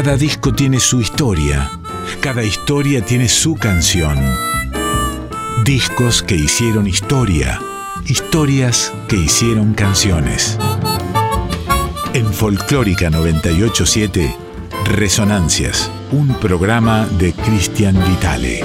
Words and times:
Cada 0.00 0.16
disco 0.16 0.54
tiene 0.54 0.78
su 0.78 1.00
historia, 1.00 1.68
cada 2.20 2.44
historia 2.44 3.04
tiene 3.04 3.28
su 3.28 3.56
canción. 3.56 4.16
Discos 5.64 6.22
que 6.22 6.36
hicieron 6.36 6.86
historia, 6.86 7.58
historias 8.06 8.92
que 9.08 9.16
hicieron 9.16 9.74
canciones. 9.74 10.56
En 12.14 12.32
Folclórica 12.32 13.10
987, 13.10 14.36
Resonancias, 14.84 15.90
un 16.12 16.28
programa 16.34 17.04
de 17.18 17.32
Cristian 17.32 17.96
Vitale. 18.08 18.60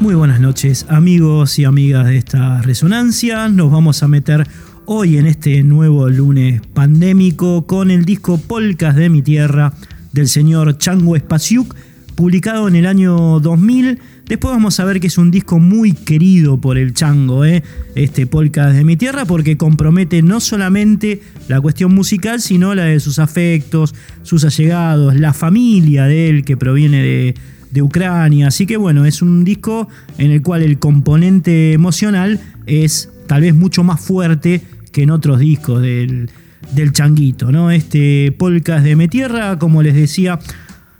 Muy 0.00 0.16
buenas 0.16 0.40
noches 0.40 0.86
amigos 0.88 1.56
y 1.60 1.66
amigas 1.66 2.06
de 2.06 2.16
esta 2.16 2.62
resonancia. 2.62 3.48
Nos 3.48 3.70
vamos 3.70 4.02
a 4.02 4.08
meter 4.08 4.44
hoy 4.92 5.18
en 5.18 5.28
este 5.28 5.62
nuevo 5.62 6.08
lunes 6.08 6.62
pandémico 6.74 7.64
con 7.64 7.92
el 7.92 8.04
disco 8.04 8.38
Polcas 8.38 8.96
de 8.96 9.08
mi 9.08 9.22
tierra 9.22 9.72
del 10.10 10.26
señor 10.26 10.78
Chango 10.78 11.14
Espasiuk, 11.14 11.76
publicado 12.16 12.66
en 12.66 12.74
el 12.74 12.86
año 12.86 13.38
2000. 13.38 14.00
Después 14.26 14.52
vamos 14.52 14.80
a 14.80 14.84
ver 14.84 14.98
que 14.98 15.06
es 15.06 15.16
un 15.16 15.30
disco 15.30 15.60
muy 15.60 15.92
querido 15.92 16.60
por 16.60 16.76
el 16.76 16.92
Chango, 16.92 17.44
¿eh? 17.44 17.62
este 17.94 18.26
Polcas 18.26 18.74
de 18.74 18.82
mi 18.82 18.96
tierra, 18.96 19.26
porque 19.26 19.56
compromete 19.56 20.22
no 20.22 20.40
solamente 20.40 21.22
la 21.46 21.60
cuestión 21.60 21.94
musical, 21.94 22.40
sino 22.40 22.74
la 22.74 22.86
de 22.86 22.98
sus 22.98 23.20
afectos, 23.20 23.94
sus 24.24 24.44
allegados, 24.44 25.14
la 25.14 25.32
familia 25.32 26.06
de 26.06 26.30
él 26.30 26.44
que 26.44 26.56
proviene 26.56 27.00
de 27.00 27.34
de 27.70 27.82
Ucrania. 27.82 28.48
Así 28.48 28.66
que 28.66 28.76
bueno, 28.76 29.04
es 29.04 29.22
un 29.22 29.44
disco 29.44 29.88
en 30.18 30.32
el 30.32 30.42
cual 30.42 30.62
el 30.62 30.80
componente 30.80 31.72
emocional 31.72 32.40
es 32.66 33.08
tal 33.28 33.42
vez 33.42 33.54
mucho 33.54 33.84
más 33.84 34.00
fuerte 34.00 34.60
que 34.92 35.02
en 35.02 35.10
otros 35.10 35.38
discos 35.38 35.82
del, 35.82 36.30
del 36.74 36.92
changuito. 36.92 37.50
¿no? 37.52 37.70
Este 37.70 38.32
Polcas 38.32 38.84
de 38.84 38.96
Metierra, 38.96 39.58
como 39.58 39.82
les 39.82 39.94
decía, 39.94 40.38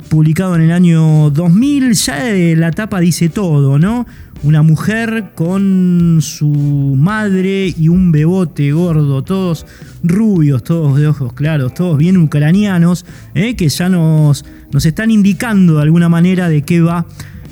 publicado 0.09 0.57
en 0.57 0.63
el 0.63 0.73
año 0.73 1.31
2000, 1.31 1.93
ya 1.93 2.19
la 2.57 2.71
tapa 2.71 3.01
dice 3.01 3.29
todo, 3.29 3.79
¿no? 3.79 4.07
Una 4.43 4.63
mujer 4.63 5.33
con 5.35 6.19
su 6.23 6.95
madre 6.97 7.75
y 7.77 7.89
un 7.89 8.11
bebote 8.11 8.73
gordo, 8.73 9.23
todos 9.23 9.67
rubios, 10.03 10.65
todos 10.65 10.99
de 10.99 11.09
ojos 11.09 11.35
claros, 11.35 11.75
todos 11.75 11.99
bien 11.99 12.17
ucranianos, 12.17 13.05
¿eh? 13.35 13.55
que 13.55 13.69
ya 13.69 13.91
nos, 13.91 14.47
nos 14.73 14.87
están 14.87 15.11
indicando 15.11 15.77
de 15.77 15.83
alguna 15.83 16.09
manera 16.09 16.49
de 16.49 16.63
qué 16.63 16.81
va 16.81 17.07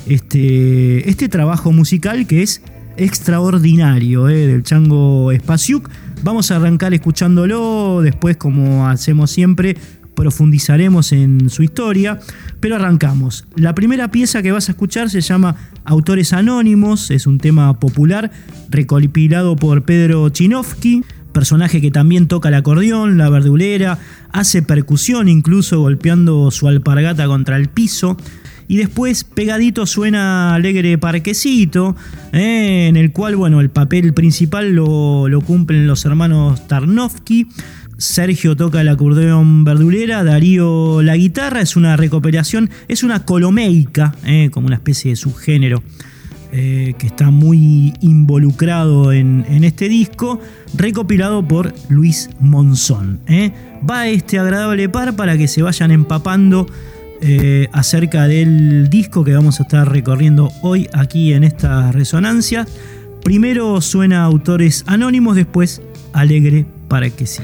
este, 0.07 1.07
este 1.07 1.29
trabajo 1.29 1.71
musical 1.71 2.25
que 2.25 2.41
es 2.41 2.63
extraordinario 2.97 4.27
¿eh? 4.27 4.47
del 4.47 4.63
Chango 4.63 5.31
Spasiuk. 5.31 5.89
Vamos 6.21 6.51
a 6.51 6.57
arrancar 6.57 6.93
escuchándolo, 6.93 8.01
después 8.01 8.35
como 8.35 8.87
hacemos 8.87 9.31
siempre 9.31 9.77
profundizaremos 10.15 11.13
en 11.13 11.49
su 11.49 11.63
historia, 11.63 12.19
pero 12.59 12.75
arrancamos. 12.75 13.45
La 13.55 13.73
primera 13.73 14.11
pieza 14.11 14.41
que 14.41 14.51
vas 14.51 14.67
a 14.67 14.73
escuchar 14.73 15.09
se 15.09 15.21
llama 15.21 15.55
Autores 15.85 16.33
Anónimos, 16.33 17.09
es 17.09 17.25
un 17.25 17.37
tema 17.37 17.79
popular 17.79 18.29
recopilado 18.69 19.55
por 19.55 19.83
Pedro 19.83 20.27
Chinovsky, 20.27 21.05
personaje 21.31 21.81
que 21.81 21.91
también 21.91 22.27
toca 22.27 22.49
el 22.49 22.55
acordeón, 22.55 23.17
la 23.17 23.29
verdulera, 23.29 23.99
hace 24.31 24.61
percusión 24.61 25.27
incluso 25.27 25.79
golpeando 25.79 26.51
su 26.51 26.67
alpargata 26.67 27.27
contra 27.27 27.57
el 27.57 27.69
piso. 27.69 28.17
Y 28.67 28.77
después 28.77 29.23
pegadito 29.23 29.87
suena 29.87 30.53
Alegre 30.53 30.97
Parquecito, 30.99 31.95
eh, 32.33 32.87
en 32.87 32.97
el 32.97 33.11
cual 33.11 33.35
bueno, 33.35 33.61
el 33.61 33.71
papel 33.71 34.13
principal 34.13 34.75
lo, 34.75 35.27
lo 35.27 35.41
cumplen 35.41 35.87
los 35.87 36.05
hermanos 36.05 36.67
Tarnovsky. 36.67 37.47
Sergio 37.97 38.55
toca 38.55 38.81
el 38.81 38.87
acordeón 38.87 39.63
verdulera, 39.63 40.23
Darío 40.23 41.01
la 41.01 41.17
guitarra, 41.17 41.61
es 41.61 41.75
una 41.75 41.97
recuperación, 41.97 42.69
es 42.87 43.03
una 43.03 43.25
colomeica, 43.25 44.15
eh, 44.23 44.49
como 44.51 44.67
una 44.67 44.75
especie 44.75 45.11
de 45.11 45.15
subgénero 45.17 45.83
eh, 46.51 46.93
que 46.97 47.07
está 47.07 47.31
muy 47.31 47.93
involucrado 48.01 49.11
en, 49.11 49.45
este 49.63 49.89
disco, 49.89 50.39
recopilado 50.75 51.47
por 51.47 51.73
Luis 51.89 52.29
Monzón. 52.39 53.19
Eh. 53.27 53.51
Va 53.89 54.07
este 54.07 54.39
agradable 54.39 54.89
par 54.89 55.15
para 55.15 55.37
que 55.37 55.47
se 55.47 55.61
vayan 55.61 55.91
empapando 55.91 56.67
acerca 57.73 58.27
del 58.29 58.89
disco 58.89 59.25
que 59.25 59.33
vamos 59.33 59.59
a 59.59 59.63
estar 59.63 59.91
recorriendo 59.91 60.53
hoy 60.61 60.87
aquí 60.93 61.33
en 61.33 61.43
esta 61.43 61.91
resonancia. 61.91 62.65
Primero 63.23 63.81
suena 63.81 64.23
autores 64.23 64.85
anónimos, 64.87 65.35
después 65.35 65.81
alegre 66.13 66.65
para 66.87 67.09
que 67.09 67.25
sí. 67.25 67.43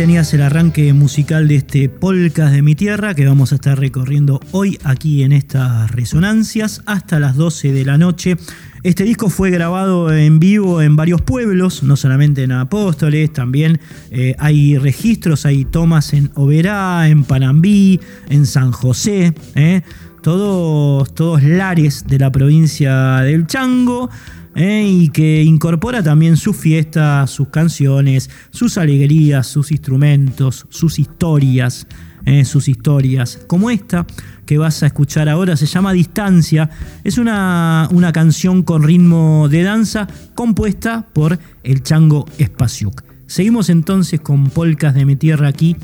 Tenías 0.00 0.32
el 0.32 0.40
arranque 0.40 0.94
musical 0.94 1.46
de 1.46 1.56
este 1.56 1.90
Polcas 1.90 2.52
de 2.52 2.62
mi 2.62 2.74
tierra 2.74 3.14
que 3.14 3.26
vamos 3.26 3.52
a 3.52 3.56
estar 3.56 3.78
recorriendo 3.78 4.40
hoy 4.50 4.78
aquí 4.82 5.24
en 5.24 5.32
estas 5.32 5.90
resonancias 5.90 6.80
hasta 6.86 7.20
las 7.20 7.36
12 7.36 7.74
de 7.74 7.84
la 7.84 7.98
noche. 7.98 8.38
Este 8.82 9.04
disco 9.04 9.28
fue 9.28 9.50
grabado 9.50 10.10
en 10.10 10.38
vivo 10.38 10.80
en 10.80 10.96
varios 10.96 11.20
pueblos, 11.20 11.82
no 11.82 11.96
solamente 11.96 12.44
en 12.44 12.52
Apóstoles, 12.52 13.30
también 13.30 13.78
eh, 14.10 14.34
hay 14.38 14.78
registros, 14.78 15.44
hay 15.44 15.66
tomas 15.66 16.14
en 16.14 16.30
Oberá, 16.34 17.06
en 17.06 17.24
Panambí, 17.24 18.00
en 18.30 18.46
San 18.46 18.72
José, 18.72 19.34
eh, 19.54 19.82
todos, 20.22 21.14
todos 21.14 21.42
lares 21.42 22.06
de 22.06 22.18
la 22.18 22.32
provincia 22.32 23.16
del 23.18 23.46
Chango. 23.46 24.08
¿Eh? 24.54 24.84
y 24.86 25.08
que 25.10 25.42
incorpora 25.42 26.02
también 26.02 26.36
sus 26.36 26.56
fiestas, 26.56 27.30
sus 27.30 27.48
canciones, 27.48 28.30
sus 28.50 28.78
alegrías, 28.78 29.46
sus 29.46 29.70
instrumentos, 29.70 30.66
sus 30.70 30.98
historias, 30.98 31.86
¿eh? 32.24 32.44
sus 32.44 32.68
historias, 32.68 33.40
como 33.46 33.70
esta 33.70 34.06
que 34.46 34.58
vas 34.58 34.82
a 34.82 34.86
escuchar 34.86 35.28
ahora, 35.28 35.56
se 35.56 35.66
llama 35.66 35.92
Distancia, 35.92 36.70
es 37.04 37.18
una, 37.18 37.88
una 37.92 38.12
canción 38.12 38.62
con 38.62 38.82
ritmo 38.82 39.48
de 39.48 39.62
danza 39.62 40.08
compuesta 40.34 41.06
por 41.12 41.38
el 41.62 41.82
Chango 41.82 42.26
Spasiuk. 42.40 43.04
Seguimos 43.26 43.70
entonces 43.70 44.20
con 44.20 44.50
Polcas 44.50 44.94
de 44.94 45.04
mi 45.04 45.14
tierra 45.14 45.48
aquí 45.48 45.76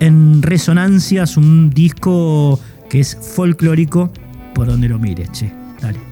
en 0.00 0.42
Resonancias, 0.42 1.36
un 1.38 1.70
disco 1.70 2.60
que 2.90 3.00
es 3.00 3.16
folclórico 3.34 4.12
por 4.54 4.66
donde 4.66 4.88
lo 4.88 4.98
mires, 4.98 5.30
che. 5.32 5.52
Dale. 5.80 6.09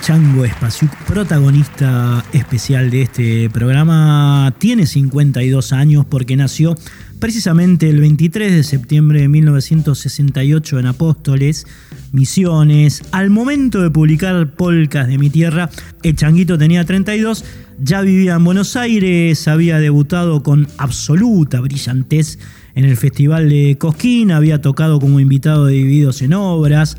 Chango 0.00 0.46
Spasiuk, 0.46 0.90
protagonista 1.06 2.24
especial 2.32 2.90
de 2.90 3.02
este 3.02 3.50
programa, 3.50 4.54
tiene 4.58 4.86
52 4.86 5.72
años 5.72 6.06
porque 6.08 6.36
nació 6.36 6.74
precisamente 7.18 7.90
el 7.90 8.00
23 8.00 8.52
de 8.52 8.64
septiembre 8.64 9.20
de 9.20 9.28
1968 9.28 10.78
en 10.78 10.86
Apóstoles, 10.86 11.66
Misiones. 12.12 13.02
Al 13.12 13.28
momento 13.28 13.82
de 13.82 13.90
publicar 13.90 14.54
Polcas 14.54 15.06
de 15.06 15.18
mi 15.18 15.28
tierra, 15.28 15.68
el 16.02 16.16
Changuito 16.16 16.56
tenía 16.56 16.84
32, 16.84 17.44
ya 17.78 18.00
vivía 18.00 18.36
en 18.36 18.44
Buenos 18.44 18.76
Aires, 18.76 19.46
había 19.48 19.78
debutado 19.78 20.42
con 20.42 20.66
absoluta 20.78 21.60
brillantez 21.60 22.38
en 22.74 22.86
el 22.86 22.96
Festival 22.96 23.50
de 23.50 23.76
Cosquín, 23.78 24.32
había 24.32 24.62
tocado 24.62 24.98
como 24.98 25.20
invitado 25.20 25.66
de 25.66 25.74
Divididos 25.74 26.22
en 26.22 26.32
Obras. 26.32 26.96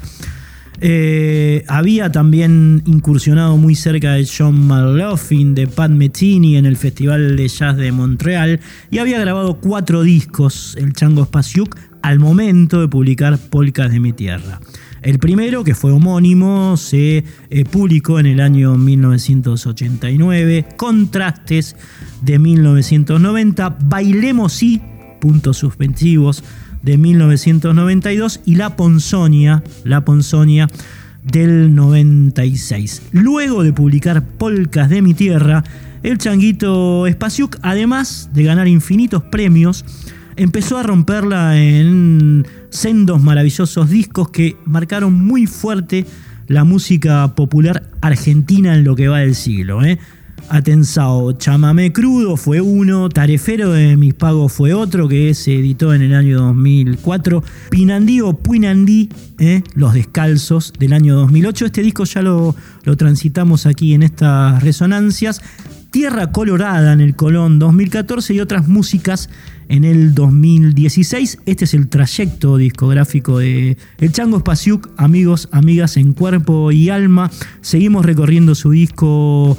Eh, 0.84 1.64
había 1.68 2.12
también 2.12 2.82
incursionado 2.88 3.56
muy 3.56 3.76
cerca 3.76 4.14
de 4.14 4.28
John 4.28 4.66
McLaughlin, 4.66 5.54
de 5.54 5.68
Pat 5.68 5.92
Metheny 5.92 6.58
en 6.58 6.66
el 6.66 6.76
Festival 6.76 7.36
de 7.36 7.48
Jazz 7.48 7.78
de 7.78 7.92
Montreal 7.92 8.60
y 8.90 8.98
había 8.98 9.20
grabado 9.20 9.60
cuatro 9.60 10.02
discos, 10.02 10.76
el 10.80 10.94
Chango 10.94 11.26
Spasiuk, 11.26 11.78
al 12.02 12.18
momento 12.18 12.82
de 12.82 12.88
publicar 12.88 13.38
Polcas 13.38 13.92
de 13.92 14.00
mi 14.00 14.12
tierra. 14.12 14.60
El 15.04 15.20
primero, 15.20 15.64
que 15.64 15.76
fue 15.76 15.92
homónimo, 15.92 16.78
se 16.78 17.24
eh, 17.52 17.66
publicó 17.66 18.20
en 18.20 18.26
el 18.26 18.40
año 18.40 18.76
1989, 18.76 20.66
Contrastes 20.78 21.76
de 22.24 22.40
1990, 22.40 23.78
Bailemos 23.84 24.54
sí, 24.54 24.82
puntos 25.20 25.58
suspensivos 25.58 26.44
de 26.82 26.98
1992 26.98 28.42
y 28.46 28.56
La 28.56 28.76
Ponzonia, 28.76 29.64
La 29.84 30.04
Ponzonia 30.06 30.68
del 31.24 31.76
96. 31.76 33.02
Luego 33.12 33.64
de 33.64 33.74
publicar 33.74 34.24
Polcas 34.24 34.90
de 34.90 35.02
mi 35.02 35.14
tierra, 35.14 35.64
el 36.04 36.18
changuito 36.18 37.06
Spasiuk, 37.08 37.58
además 37.62 38.30
de 38.34 38.44
ganar 38.44 38.68
infinitos 38.68 39.24
premios, 39.24 39.86
empezó 40.36 40.78
a 40.78 40.84
romperla 40.84 41.60
en 41.60 42.48
sendos 42.70 43.22
maravillosos 43.22 43.90
discos 43.90 44.30
que 44.30 44.56
marcaron 44.66 45.14
muy 45.14 45.46
fuerte 45.46 46.06
la 46.48 46.64
música 46.64 47.36
popular 47.36 47.92
argentina 48.02 48.76
en 48.76 48.84
lo 48.84 48.96
que 48.96 49.08
va 49.08 49.20
del 49.20 49.36
siglo. 49.36 49.84
¿eh? 49.84 50.00
Atensao, 50.52 51.32
Chamamé 51.32 51.94
Crudo 51.94 52.36
fue 52.36 52.60
uno, 52.60 53.08
Tarefero 53.08 53.72
de 53.72 53.96
Mis 53.96 54.14
Pagos 54.14 54.52
fue 54.52 54.74
otro 54.74 55.08
que 55.08 55.34
se 55.34 55.56
editó 55.56 55.94
en 55.94 56.02
el 56.02 56.14
año 56.14 56.42
2004, 56.42 57.42
Pinandí 57.70 58.20
o 58.20 58.34
Puinandí, 58.34 59.08
eh, 59.40 59.64
Los 59.76 59.94
Descalzos 59.94 60.74
del 60.78 60.92
año 60.92 61.16
2008. 61.16 61.68
Este 61.68 61.82
disco 61.82 62.04
ya 62.04 62.22
lo, 62.22 62.54
lo 62.84 62.98
transitamos 62.98 63.66
aquí 63.66 63.94
en 63.94 64.04
estas 64.04 64.62
resonancias. 64.62 65.42
Tierra 65.90 66.32
Colorada 66.34 66.92
en 66.94 67.02
el 67.02 67.16
Colón 67.16 67.58
2014 67.58 68.34
y 68.34 68.40
otras 68.42 68.68
músicas 68.68 69.30
en 69.70 69.86
el 69.86 70.14
2016. 70.14 71.40
Este 71.46 71.64
es 71.64 71.74
el 71.74 71.88
trayecto 71.88 72.58
discográfico 72.58 73.40
de 73.40 73.78
El 74.00 74.12
Chango 74.12 74.40
Spasiuk, 74.40 74.90
amigos, 74.98 75.48
amigas 75.54 75.96
en 75.96 76.12
cuerpo 76.12 76.74
y 76.74 76.90
alma. 76.90 77.32
Seguimos 77.62 78.06
recorriendo 78.06 78.54
su 78.56 78.72
disco 78.72 79.58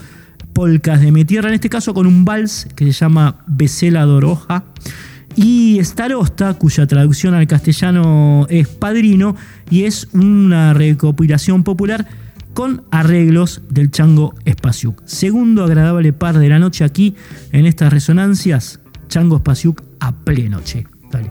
Polcas 0.52 1.00
de 1.00 1.12
mi 1.12 1.24
tierra, 1.24 1.48
en 1.48 1.54
este 1.54 1.68
caso 1.68 1.94
con 1.94 2.06
un 2.06 2.24
vals 2.24 2.68
que 2.74 2.84
se 2.86 2.92
llama 2.92 3.36
Becela 3.46 4.04
Doroja. 4.04 4.64
Y 5.34 5.78
Starosta, 5.82 6.54
cuya 6.54 6.86
traducción 6.86 7.34
al 7.34 7.46
castellano 7.46 8.46
es 8.50 8.68
Padrino, 8.68 9.34
y 9.70 9.84
es 9.84 10.08
una 10.12 10.74
recopilación 10.74 11.64
popular 11.64 12.06
con 12.52 12.84
arreglos 12.90 13.62
del 13.70 13.90
Chango 13.90 14.34
Spasiuk. 14.46 15.02
Segundo 15.06 15.64
agradable 15.64 16.12
par 16.12 16.38
de 16.38 16.48
la 16.48 16.58
noche 16.58 16.84
aquí 16.84 17.14
en 17.50 17.66
estas 17.66 17.92
resonancias, 17.92 18.80
Chango 19.08 19.38
Spasiuk 19.38 19.82
a 20.00 20.12
plenoche. 20.12 20.86
Dale. 21.10 21.30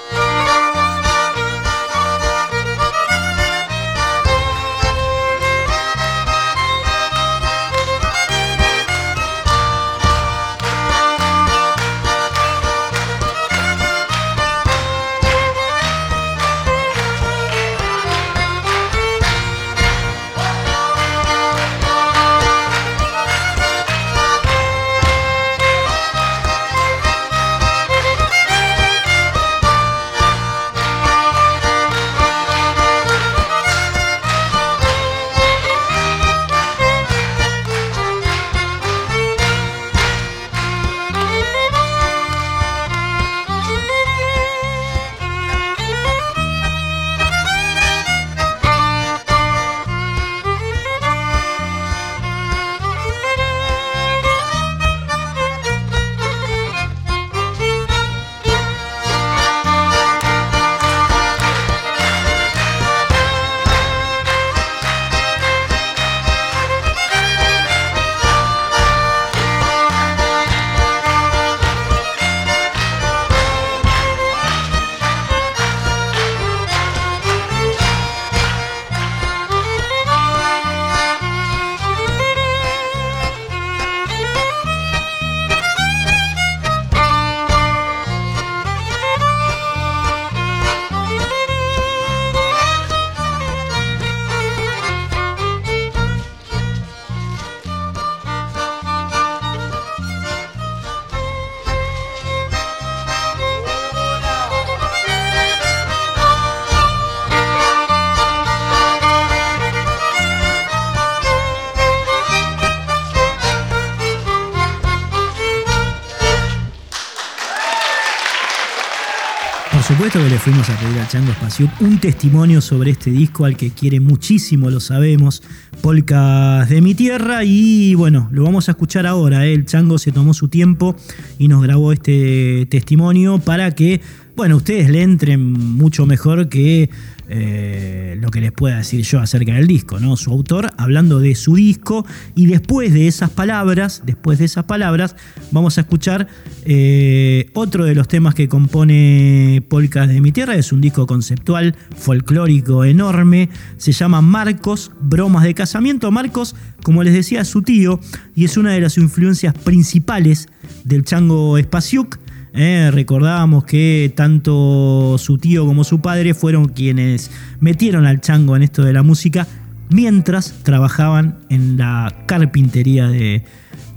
Supuesto 120.01 120.23
que 120.23 120.33
le 120.33 120.39
fuimos 120.39 120.67
a 120.67 120.79
pedir 120.79 120.97
al 120.97 121.07
Chango 121.07 121.31
Espacio 121.31 121.69
un 121.79 121.99
testimonio 121.99 122.59
sobre 122.59 122.89
este 122.89 123.11
disco 123.11 123.45
al 123.45 123.55
que 123.55 123.69
quiere 123.69 123.99
muchísimo, 123.99 124.71
lo 124.71 124.79
sabemos, 124.79 125.43
Polcas 125.79 126.67
de 126.69 126.81
mi 126.81 126.95
tierra 126.95 127.43
y 127.43 127.93
bueno, 127.93 128.27
lo 128.31 128.43
vamos 128.43 128.67
a 128.67 128.71
escuchar 128.71 129.05
ahora. 129.05 129.45
¿eh? 129.45 129.53
El 129.53 129.67
Chango 129.67 129.99
se 129.99 130.11
tomó 130.11 130.33
su 130.33 130.47
tiempo 130.47 130.95
y 131.37 131.49
nos 131.49 131.61
grabó 131.61 131.93
este 131.93 132.65
testimonio 132.71 133.37
para 133.37 133.75
que, 133.75 134.01
bueno, 134.35 134.57
ustedes 134.57 134.89
le 134.89 135.01
entren 135.01 135.51
mucho 135.51 136.05
mejor 136.05 136.49
que 136.49 136.89
eh, 137.33 138.17
lo 138.19 138.29
que 138.29 138.41
les 138.41 138.51
pueda 138.51 138.77
decir 138.77 139.03
yo 139.03 139.19
acerca 139.19 139.53
del 139.53 139.67
disco, 139.67 139.99
¿no? 139.99 140.17
Su 140.17 140.31
autor 140.31 140.69
hablando 140.77 141.19
de 141.19 141.35
su 141.35 141.55
disco 141.55 142.05
y 142.35 142.45
después 142.45 142.93
de 142.93 143.07
esas 143.07 143.29
palabras, 143.29 144.03
después 144.05 144.39
de 144.39 144.45
esas 144.45 144.65
palabras, 144.65 145.15
vamos 145.51 145.77
a 145.77 145.81
escuchar 145.81 146.27
eh, 146.65 147.49
otro 147.53 147.85
de 147.85 147.95
los 147.95 148.07
temas 148.07 148.35
que 148.35 148.49
compone 148.49 149.63
Polcas 149.69 150.09
de 150.09 150.19
mi 150.19 150.31
tierra, 150.31 150.55
es 150.55 150.71
un 150.71 150.81
disco 150.81 151.07
conceptual, 151.07 151.75
folclórico 151.95 152.83
enorme, 152.83 153.49
se 153.77 153.93
llama 153.93 154.21
Marcos, 154.21 154.91
Bromas 155.01 155.43
de 155.43 155.53
Casamiento. 155.53 156.11
Marcos, 156.11 156.55
como 156.83 157.03
les 157.03 157.13
decía, 157.13 157.41
es 157.41 157.47
su 157.47 157.61
tío 157.61 157.99
y 158.35 158.45
es 158.45 158.57
una 158.57 158.73
de 158.73 158.81
las 158.81 158.97
influencias 158.97 159.53
principales 159.53 160.47
del 160.83 161.05
Chango 161.05 161.57
Spasiuk 161.57 162.17
¿eh? 162.53 162.89
recordábamos 162.91 163.63
que 163.63 164.11
tanto 164.15 165.17
su 165.17 165.37
tío 165.37 165.65
como 165.65 165.83
su 165.83 166.01
padre 166.01 166.33
fueron 166.33 166.69
quienes 166.69 167.31
metieron 167.59 168.05
al 168.05 168.21
chango 168.21 168.55
en 168.55 168.63
esto 168.63 168.83
de 168.83 168.93
la 168.93 169.03
música 169.03 169.47
mientras 169.89 170.53
trabajaban 170.63 171.37
en 171.49 171.77
la 171.77 172.13
carpintería 172.25 173.07
de, 173.07 173.43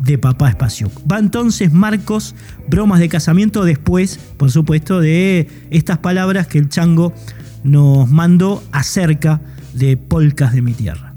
de 0.01 0.19
papá 0.19 0.49
Espacio. 0.49 0.91
Va 1.11 1.19
entonces 1.19 1.73
Marcos, 1.73 2.35
bromas 2.69 3.01
de 3.01 3.09
casamiento, 3.09 3.65
después, 3.65 4.19
por 4.37 4.51
supuesto, 4.51 5.01
de 5.01 5.49
estas 5.71 5.99
palabras 5.99 6.47
que 6.47 6.59
el 6.59 6.69
chango 6.69 7.15
nos 7.63 8.09
mandó 8.11 8.63
acerca 8.73 9.41
de 9.73 9.97
polcas 9.97 10.53
de 10.53 10.63
mi 10.63 10.75
tierra. 10.75 11.14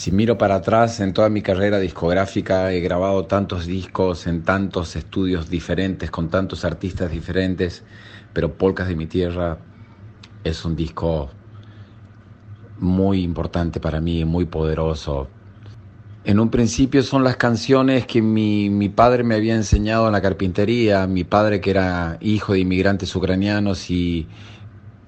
Si 0.00 0.10
miro 0.12 0.38
para 0.38 0.54
atrás 0.54 0.98
en 1.00 1.12
toda 1.12 1.28
mi 1.28 1.42
carrera 1.42 1.78
discográfica, 1.78 2.72
he 2.72 2.80
grabado 2.80 3.26
tantos 3.26 3.66
discos 3.66 4.26
en 4.26 4.44
tantos 4.44 4.96
estudios 4.96 5.50
diferentes, 5.50 6.10
con 6.10 6.30
tantos 6.30 6.64
artistas 6.64 7.10
diferentes, 7.10 7.82
pero 8.32 8.54
Polcas 8.54 8.88
de 8.88 8.96
mi 8.96 9.06
Tierra 9.06 9.58
es 10.42 10.64
un 10.64 10.74
disco 10.74 11.28
muy 12.78 13.22
importante 13.22 13.78
para 13.78 14.00
mí, 14.00 14.24
muy 14.24 14.46
poderoso. 14.46 15.28
En 16.24 16.40
un 16.40 16.48
principio 16.48 17.02
son 17.02 17.22
las 17.22 17.36
canciones 17.36 18.06
que 18.06 18.22
mi, 18.22 18.70
mi, 18.70 18.88
padre 18.88 19.22
me 19.22 19.34
había 19.34 19.54
enseñado 19.54 20.06
en 20.06 20.12
la 20.12 20.22
carpintería, 20.22 21.06
mi 21.06 21.24
padre 21.24 21.60
que 21.60 21.72
era 21.72 22.16
hijo 22.22 22.54
de 22.54 22.60
inmigrantes 22.60 23.14
ucranianos 23.14 23.90
y 23.90 24.26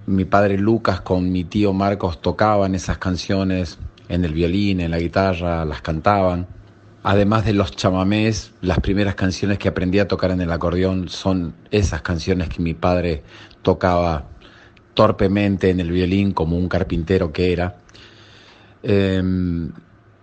mi 0.05 0.27
padre 0.27 0.59
Lucas 0.59 1.01
con 1.01 1.33
mi 1.33 1.45
tío 1.45 1.73
Marcos 1.73 2.21
tocaban 2.21 2.75
esas 2.75 2.99
canciones 2.99 3.79
en 4.09 4.25
el 4.25 4.33
violín, 4.33 4.81
en 4.81 4.91
la 4.91 4.99
guitarra, 4.99 5.65
las 5.65 5.83
cantaban. 5.83 6.47
Además 7.03 7.45
de 7.45 7.53
los 7.53 7.75
chamamés, 7.75 8.53
las 8.61 8.79
primeras 8.81 9.15
canciones 9.15 9.59
que 9.59 9.69
aprendí 9.69 9.99
a 9.99 10.07
tocar 10.07 10.31
en 10.31 10.41
el 10.41 10.53
acordeón 10.53 11.09
son 11.09 11.55
esas 11.71 12.03
canciones 12.03 12.49
que 12.49 12.62
mi 12.62 12.75
padre 12.75 13.23
tocaba 13.62 14.29
torpemente 14.95 15.71
en 15.71 15.81
el 15.81 15.91
violín 15.91 16.33
como 16.33 16.57
un 16.57 16.69
carpintero 16.69 17.33
que 17.33 17.53
era. 17.53 17.77
Em, 18.83 19.73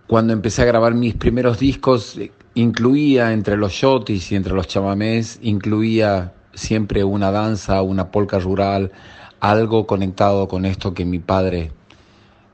cuando 0.08 0.34
empecé 0.34 0.62
a 0.62 0.65
grabar 0.65 0.94
mis 0.94 1.15
primeros 1.15 1.60
discos, 1.60 2.20
incluía 2.54 3.34
entre 3.34 3.58
los 3.58 3.74
shotis 3.74 4.32
y 4.32 4.36
entre 4.36 4.54
los 4.54 4.68
chamamés, 4.68 5.39
incluía 5.42 6.34
siempre 6.54 7.04
una 7.04 7.32
danza, 7.32 7.82
una 7.82 8.12
polca 8.12 8.39
rural, 8.39 8.92
algo 9.39 9.88
conectado 9.88 10.48
con 10.48 10.65
esto 10.65 10.94
que 10.94 11.06
mi 11.06 11.20
padre 11.20 11.72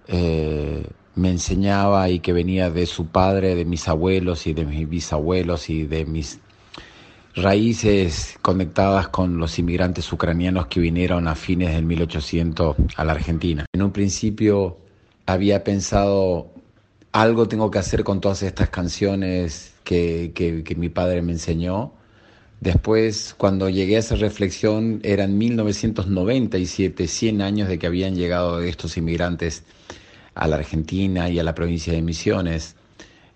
eh, 0.08 0.86
me 1.16 1.30
enseñaba 1.30 2.10
y 2.10 2.20
que 2.20 2.34
venía 2.34 2.70
de 2.70 2.86
su 2.86 3.08
padre, 3.08 3.56
de 3.56 3.66
mis 3.66 3.88
abuelos 3.88 4.48
y 4.48 4.54
de 4.54 4.66
mis 4.66 4.88
bisabuelos 4.88 5.70
y 5.70 5.84
de 5.84 6.06
mis 6.06 6.40
raíces 7.36 8.38
conectadas 8.42 9.10
con 9.10 9.38
los 9.38 9.60
inmigrantes 9.60 10.12
ucranianos 10.12 10.68
que 10.68 10.80
vinieron 10.80 11.28
a 11.28 11.36
fines 11.36 11.74
del 11.74 11.86
1800 11.86 12.76
a 12.96 13.04
la 13.04 13.14
Argentina. 13.14 13.66
En 13.74 13.82
un 13.82 13.92
principio 13.92 14.78
había 15.26 15.64
pensado, 15.64 16.52
algo 17.12 17.48
tengo 17.48 17.72
que 17.72 17.80
hacer 17.80 18.04
con 18.04 18.22
todas 18.22 18.44
estas 18.44 18.70
canciones 18.70 19.74
que, 19.84 20.32
que, 20.34 20.76
mi 20.76 20.90
padre 20.90 21.22
me 21.22 21.34
enseñó. 21.34 21.94
Después, 22.62 23.36
cuando 23.38 23.70
llegué 23.70 23.98
a 23.98 24.00
esa 24.00 24.16
reflexión, 24.16 25.02
eran 25.04 25.38
1997, 25.38 27.08
100 27.08 27.42
años 27.42 27.68
de 27.68 27.78
que 27.80 27.88
habían 27.88 28.16
llegado 28.16 28.62
estos 28.62 28.98
inmigrantes 28.98 29.64
a 30.36 30.48
la 30.48 30.58
Argentina 30.58 31.30
y 31.30 31.40
a 31.40 31.44
la 31.44 31.56
provincia 31.56 31.94
de 31.94 32.02
Misiones, 32.02 32.76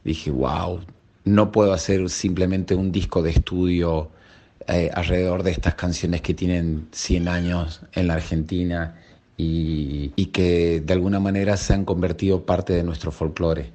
dije, 0.03 0.31
wow, 0.31 0.81
no 1.23 1.51
puedo 1.51 1.73
hacer 1.73 2.09
simplemente 2.09 2.75
un 2.75 2.91
disco 2.91 3.21
de 3.21 3.31
estudio 3.31 4.11
eh, 4.67 4.91
alrededor 4.93 5.43
de 5.43 5.51
estas 5.51 5.75
canciones 5.75 6.21
que 6.21 6.33
tienen 6.33 6.87
100 6.91 7.27
años 7.27 7.81
en 7.93 8.07
la 8.07 8.15
Argentina 8.15 8.95
y, 9.37 10.11
y, 10.15 10.27
que 10.27 10.81
de 10.81 10.93
alguna 10.93 11.19
manera 11.19 11.55
se 11.55 11.73
han 11.73 11.85
convertido 11.85 12.45
parte 12.45 12.73
de 12.73 12.83
nuestro 12.83 13.11
folclore. 13.11 13.71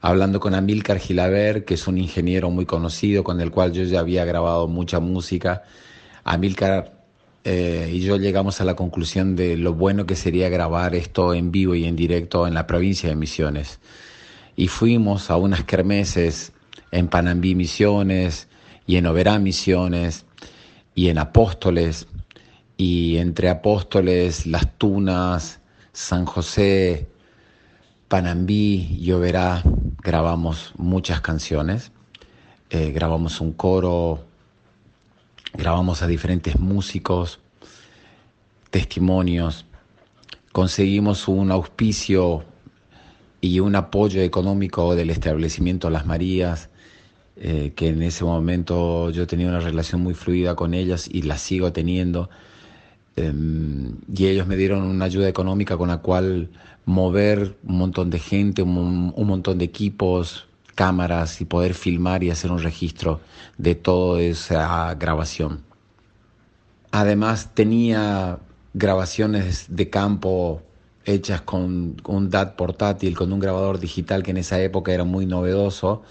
Hablando 0.00 0.38
con 0.38 0.54
Amílcar 0.54 1.00
Gilaber, 1.00 1.64
que 1.64 1.74
es 1.74 1.88
un 1.88 1.98
ingeniero 1.98 2.50
muy 2.50 2.66
conocido 2.66 3.24
con 3.24 3.40
el 3.40 3.50
cual 3.50 3.72
yo 3.72 3.82
ya 3.82 3.98
había 4.00 4.24
grabado 4.24 4.68
mucha 4.68 5.00
música, 5.00 5.64
Amílcar 6.22 6.97
eh, 7.50 7.88
y 7.90 8.00
yo 8.00 8.18
llegamos 8.18 8.60
a 8.60 8.66
la 8.66 8.76
conclusión 8.76 9.34
de 9.34 9.56
lo 9.56 9.72
bueno 9.72 10.04
que 10.04 10.16
sería 10.16 10.50
grabar 10.50 10.94
esto 10.94 11.32
en 11.32 11.50
vivo 11.50 11.74
y 11.74 11.86
en 11.86 11.96
directo 11.96 12.46
en 12.46 12.52
la 12.52 12.66
provincia 12.66 13.08
de 13.08 13.16
Misiones. 13.16 13.80
Y 14.54 14.68
fuimos 14.68 15.30
a 15.30 15.38
unas 15.38 15.64
kermeses 15.64 16.52
en 16.90 17.08
Panambí 17.08 17.54
Misiones 17.54 18.48
y 18.86 18.96
en 18.96 19.06
Oberá 19.06 19.38
Misiones 19.38 20.26
y 20.94 21.08
en 21.08 21.16
Apóstoles 21.16 22.06
y 22.76 23.16
entre 23.16 23.48
Apóstoles, 23.48 24.44
Las 24.44 24.76
Tunas, 24.76 25.60
San 25.94 26.26
José, 26.26 27.08
Panambí 28.08 28.94
y 29.00 29.10
Oberá 29.12 29.62
grabamos 30.02 30.74
muchas 30.76 31.22
canciones. 31.22 31.92
Eh, 32.68 32.92
grabamos 32.92 33.40
un 33.40 33.54
coro 33.54 34.27
grabamos 35.58 36.02
a 36.02 36.06
diferentes 36.06 36.58
músicos, 36.60 37.40
testimonios, 38.70 39.66
conseguimos 40.52 41.26
un 41.26 41.50
auspicio 41.50 42.44
y 43.40 43.58
un 43.58 43.74
apoyo 43.74 44.22
económico 44.22 44.94
del 44.94 45.10
establecimiento 45.10 45.90
Las 45.90 46.06
Marías, 46.06 46.70
eh, 47.36 47.72
que 47.74 47.88
en 47.88 48.02
ese 48.02 48.24
momento 48.24 49.10
yo 49.10 49.26
tenía 49.26 49.48
una 49.48 49.58
relación 49.58 50.00
muy 50.00 50.14
fluida 50.14 50.54
con 50.54 50.74
ellas 50.74 51.08
y 51.10 51.22
la 51.22 51.36
sigo 51.36 51.72
teniendo. 51.72 52.30
Em, 53.16 53.96
y 54.14 54.26
ellos 54.26 54.46
me 54.46 54.56
dieron 54.56 54.82
una 54.82 55.06
ayuda 55.06 55.28
económica 55.28 55.76
con 55.76 55.88
la 55.88 55.98
cual 55.98 56.50
mover 56.84 57.56
un 57.64 57.78
montón 57.78 58.10
de 58.10 58.20
gente, 58.20 58.62
un 58.62 59.12
montón 59.16 59.58
de 59.58 59.64
equipos, 59.64 60.47
cámaras 60.78 61.40
y 61.40 61.44
poder 61.44 61.74
filmar 61.74 62.22
y 62.22 62.30
hacer 62.30 62.52
un 62.52 62.62
registro 62.62 63.20
de 63.56 63.74
toda 63.74 64.20
esa 64.20 64.94
grabación. 64.94 65.64
Además 66.92 67.50
tenía 67.52 68.38
grabaciones 68.74 69.66
de 69.70 69.90
campo 69.90 70.62
hechas 71.04 71.40
con 71.40 71.96
un 72.06 72.30
DAT 72.30 72.54
portátil, 72.54 73.16
con 73.16 73.32
un 73.32 73.40
grabador 73.40 73.80
digital 73.80 74.22
que 74.22 74.30
en 74.30 74.36
esa 74.36 74.60
época 74.60 74.92
era 74.92 75.02
muy 75.02 75.26
novedoso. 75.26 76.02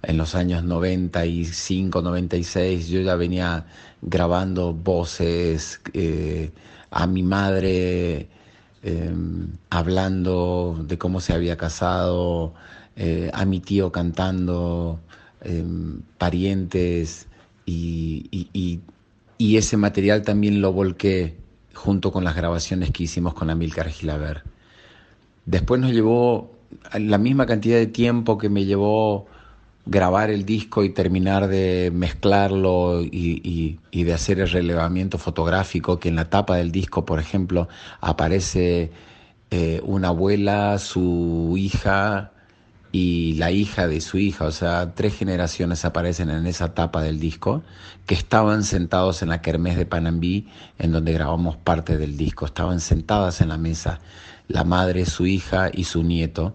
En 0.00 0.16
los 0.16 0.36
años 0.36 0.62
95, 0.62 2.00
96 2.00 2.86
yo 2.86 3.00
ya 3.00 3.16
venía 3.16 3.66
grabando 4.00 4.72
voces 4.72 5.80
eh, 5.92 6.52
a 6.92 7.08
mi 7.08 7.24
madre 7.24 8.28
em, 8.84 9.48
hablando 9.70 10.78
de 10.86 10.98
cómo 10.98 11.18
se 11.18 11.32
había 11.32 11.56
casado, 11.56 12.54
eh, 12.96 13.30
a 13.34 13.44
mi 13.44 13.60
tío 13.60 13.90
cantando, 13.90 15.00
em, 15.40 16.00
parientes 16.18 17.26
y, 17.66 18.80
ese 19.38 19.76
material 19.76 20.22
también 20.22 20.60
lo 20.60 20.72
volqué 20.72 21.36
junto 21.74 22.10
con 22.10 22.24
las 22.24 22.34
grabaciones 22.34 22.90
que 22.90 23.04
hicimos 23.04 23.34
con 23.34 23.50
Amilcar 23.50 23.88
Gilaber. 23.88 24.42
Después 25.46 25.80
nos 25.80 25.92
llevó 25.92 26.50
la 26.98 27.18
misma 27.18 27.46
cantidad 27.46 27.76
de 27.76 27.86
tiempo 27.86 28.36
que 28.36 28.48
me 28.48 28.64
llevó 28.64 29.26
grabar 29.86 30.30
el 30.30 30.44
disco 30.44 30.82
y 30.82 30.90
terminar 30.90 31.46
de 31.48 31.90
mezclarlo 31.94 33.02
y, 33.02 33.78
de 33.92 34.12
hacer 34.12 34.40
el 34.40 34.50
relevamiento 34.50 35.18
fotográfico, 35.18 36.00
que 36.00 36.08
en 36.08 36.16
la 36.16 36.30
tapa 36.30 36.56
del 36.56 36.72
disco, 36.72 37.04
por 37.04 37.20
ejemplo, 37.20 37.68
aparece 38.00 38.90
eh, 39.50 39.80
una 39.84 40.08
abuela, 40.08 40.78
su 40.78 41.54
hija 41.56 42.32
y 42.94 43.32
la 43.38 43.50
hija 43.50 43.88
de 43.88 44.00
su 44.00 44.18
hija, 44.18 44.44
o 44.44 44.52
sea, 44.52 44.94
tres 44.94 45.16
generaciones 45.16 45.84
aparecen 45.84 46.30
en 46.30 46.46
esa 46.46 46.74
tapa 46.74 47.02
del 47.02 47.18
disco, 47.18 47.64
que 48.06 48.14
estaban 48.14 48.62
sentados 48.62 49.20
en 49.20 49.30
la 49.30 49.42
kermés 49.42 49.76
de 49.76 49.84
Panambí, 49.84 50.46
en 50.78 50.92
donde 50.92 51.12
grabamos 51.12 51.56
parte 51.56 51.98
del 51.98 52.16
disco, 52.16 52.46
estaban 52.46 52.78
sentadas 52.78 53.40
en 53.40 53.48
la 53.48 53.58
mesa, 53.58 53.98
la 54.46 54.62
madre, 54.62 55.06
su 55.06 55.26
hija 55.26 55.70
y 55.72 55.82
su 55.82 56.04
nieto. 56.04 56.54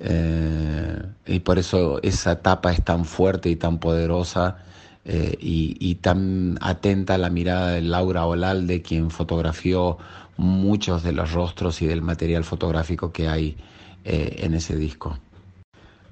Eh, 0.00 1.00
y 1.26 1.38
por 1.38 1.60
eso 1.60 2.00
esa 2.02 2.42
tapa 2.42 2.72
es 2.72 2.82
tan 2.82 3.04
fuerte 3.04 3.48
y 3.48 3.54
tan 3.54 3.78
poderosa 3.78 4.56
eh, 5.04 5.36
y, 5.38 5.94
tan 6.02 6.58
atenta 6.60 7.14
a 7.14 7.18
la 7.18 7.30
mirada 7.30 7.70
de 7.70 7.82
Laura 7.82 8.26
Olalde, 8.26 8.82
quien 8.82 9.12
fotografió 9.12 9.96
muchos 10.36 11.04
de 11.04 11.12
los 11.12 11.30
rostros 11.30 11.82
y 11.82 11.86
del 11.86 12.02
material 12.02 12.42
fotográfico 12.42 13.12
que 13.12 13.28
hay 13.28 13.56
eh, 14.04 14.38
en 14.40 14.54
ese 14.54 14.74
disco. 14.74 15.16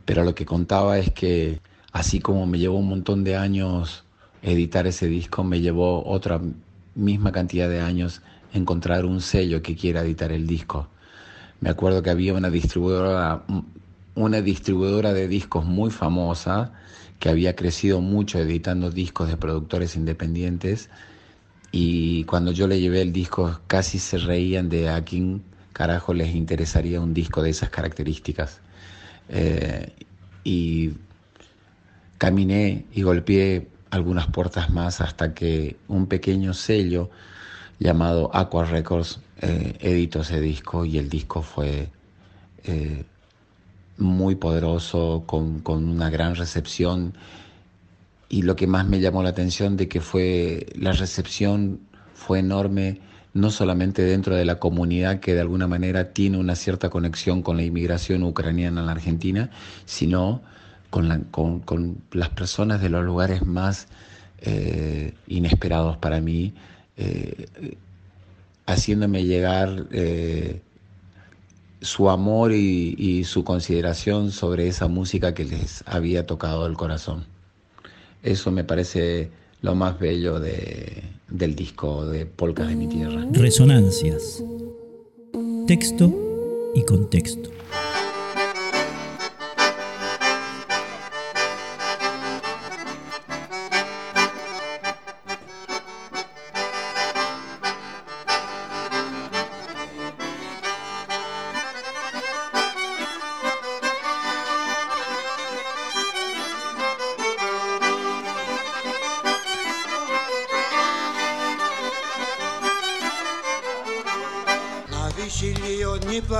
Pero 0.05 0.25
lo 0.25 0.35
que 0.35 0.47
contaba 0.47 0.99
es 0.99 1.11
que 1.11 1.61
así 1.93 2.21
como 2.21 2.47
me 2.47 2.59
llevó 2.59 2.79
un 2.79 2.89
montón 2.89 3.25
de 3.25 3.37
años 3.37 4.05
editar 4.43 4.87
ese 4.87 5.07
disco, 5.07 5.45
me 5.45 5.61
llevó 5.61 6.05
otra 6.07 6.41
misma 6.95 7.33
cantidad 7.33 7.69
de 7.69 7.81
años 7.81 8.21
encontrar 8.53 9.05
un 9.05 9.21
sello 9.21 9.63
que 9.63 9.77
quiera 9.77 10.03
editar 10.03 10.33
el 10.33 10.47
disco. 10.47 10.89
Me 11.61 11.71
acuerdo 11.71 12.03
que 12.03 12.11
había 12.11 12.35
una 12.35 12.51
distribuidora, 12.51 13.43
una 14.15 14.41
distribuidora 14.43 15.13
de 15.13 15.29
discos 15.29 15.65
muy 15.65 15.91
famosa 15.91 16.73
que 17.19 17.29
había 17.29 17.57
crecido 17.57 18.01
mucho 18.01 18.39
editando 18.39 18.91
discos 18.91 19.29
de 19.29 19.37
productores 19.37 19.97
independientes 19.97 20.91
y 21.73 22.25
cuando 22.25 22.53
yo 22.53 22.69
le 22.69 22.81
llevé 22.81 23.01
el 23.03 23.13
disco 23.13 23.61
casi 23.67 23.99
se 23.99 24.19
reían 24.19 24.69
de 24.69 24.91
a 24.91 25.03
quién 25.05 25.43
carajo 25.73 26.15
les 26.15 26.35
interesaría 26.35 27.01
un 27.01 27.15
disco 27.15 27.43
de 27.43 27.51
esas 27.51 27.71
características. 27.71 28.61
Eh, 29.29 29.93
y 30.45 30.93
caminé 32.19 32.85
y 32.93 33.03
golpeé 33.03 33.69
algunas 33.91 34.27
puertas 34.27 34.71
más 34.71 35.01
hasta 35.01 35.35
que 35.35 35.77
un 35.89 36.07
pequeño 36.07 36.53
sello 36.53 37.11
llamado 37.79 38.31
Aqua 38.35 38.65
Records 38.65 39.21
eh, 39.41 39.77
editó 39.81 40.21
ese 40.21 40.41
disco 40.41 40.85
y 40.85 40.99
el 40.99 41.09
disco 41.09 41.43
fue 41.43 41.89
eh, 42.65 43.05
muy 43.99 44.35
poderoso, 44.35 45.25
con, 45.27 45.61
con, 45.61 45.89
una 45.89 46.11
gran 46.11 46.35
recepción. 46.35 47.15
Y 48.29 48.43
lo 48.43 48.57
que 48.57 48.67
más 48.67 48.87
me 48.87 49.01
llamó 49.01 49.23
la 49.23 49.31
atención 49.31 49.77
de 49.77 49.89
que 49.89 50.01
fue 50.01 50.67
la 50.75 50.93
recepción 50.93 51.81
fue 52.15 52.41
enorme 52.41 53.01
no 53.35 53.51
solamente 53.51 54.03
dentro 54.03 54.37
de 54.37 54.45
la 54.45 54.61
comunidad 54.61 55.19
que 55.19 55.35
de 55.35 55.41
alguna 55.41 55.67
manera 55.67 56.13
tiene 56.13 56.39
una 56.39 56.55
cierta 56.55 56.89
conexión 56.89 57.43
con 57.43 57.57
la 57.57 57.65
inmigración 57.65 58.23
ucraniana 58.23 58.81
en 58.81 58.87
la 58.87 58.93
Argentina, 58.93 59.51
sino 59.85 60.41
con, 60.91 62.03
las 62.13 62.29
personas 62.31 62.81
de 62.81 62.89
los 62.89 63.05
lugares 63.05 63.45
más 63.45 63.89
eh, 64.39 65.15
inesperados 65.27 65.97
para 65.97 66.21
mí, 66.21 66.55
eh, 66.97 67.49
haciéndome 68.67 69.25
llegar 69.25 69.87
eh, 69.91 70.63
su 71.81 72.09
amor 72.09 72.53
y 72.53 73.25
su 73.25 73.43
consideración 73.43 74.31
sobre 74.31 74.69
esa 74.69 74.87
música 74.87 75.35
que 75.35 75.45
les 75.45 75.83
había 75.87 76.25
tocado 76.25 76.67
el 76.67 76.75
corazón. 76.75 77.27
Eso 78.23 78.53
me 78.53 78.65
parece 78.65 79.31
lo 79.61 79.75
más 79.75 79.99
bello 79.99 80.39
de, 80.41 81.03
del 81.35 81.57
disco 81.57 82.07
de 82.07 82.27
Polcas 82.27 82.69
de 82.69 82.77
mi 82.77 82.87
Tierra. 82.87 83.27
Resonancias. 83.33 84.43
Texto 85.67 86.13
y 86.75 86.83
contexto. 86.85 87.51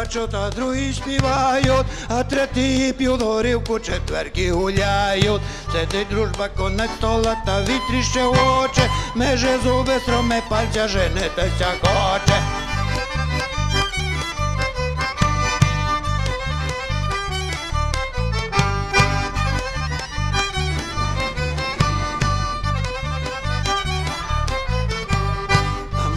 Плачуть, 0.05 0.35
а 0.35 0.51
другі 0.51 0.93
співають, 0.93 1.87
а 2.09 2.25
треті 2.25 2.95
п'ють 2.99 3.23
горівку, 3.23 3.81
четверті 3.81 4.51
гуляють. 4.51 5.43
Сидить 5.73 6.09
дружба, 6.11 6.49
конець 6.49 6.91
стола 6.99 7.37
та 7.47 7.61
вітріще 7.61 8.25
оче, 8.25 8.91
меже 9.15 9.59
зуби 9.65 9.93
строме 10.03 10.43
пальця 10.51 10.89
женитися 10.89 11.67
хоче. 11.83 12.43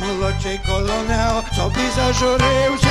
молодший 0.08 0.60
колонел 0.68 1.44
собі 1.56 1.88
зажурився, 1.96 2.87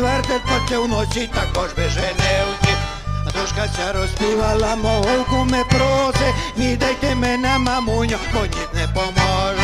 крутить 0.00 0.44
вертить, 0.46 0.78
вночі 0.78 1.30
також 1.34 1.72
би 1.72 1.88
женився. 1.88 2.76
Дошка 3.24 3.68
ця 3.76 3.92
розпівала, 3.92 4.76
мовку 4.76 5.36
ми 5.36 5.64
проси, 5.70 6.34
віддайте 6.58 7.14
мене, 7.14 7.58
мамуню, 7.58 8.16
бо 8.34 8.40
ніт 8.40 8.74
не 8.74 8.88
поможе. 8.94 9.59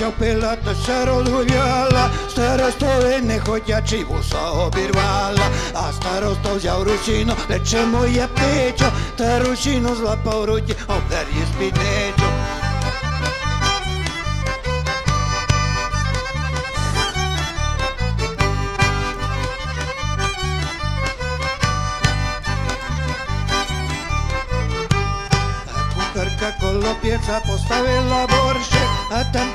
чапила, 0.00 0.56
та 0.56 0.72
все 0.72 1.04
розгуляла, 1.04 2.10
старостови 2.30 3.20
не 3.22 3.40
хотячи 3.40 4.04
вуса 4.04 4.50
обірвала, 4.50 5.50
а 5.74 5.92
старосто 5.92 6.54
взяв 6.56 6.82
русіну, 6.82 7.32
лече 7.50 7.86
моє 7.86 8.28
печо, 8.34 8.92
та 9.16 9.38
русіну 9.38 9.94
злапав 9.94 10.44
руті, 10.44 10.76
обдер 10.88 11.26
її 11.32 11.46
спідничу. 11.54 12.26
Кухарка 26.16 26.54
коло 26.60 26.94
п'єца 27.02 27.40
поставила 27.48 28.26
борщик, 28.26 28.88
а 29.10 29.24
там 29.32 29.48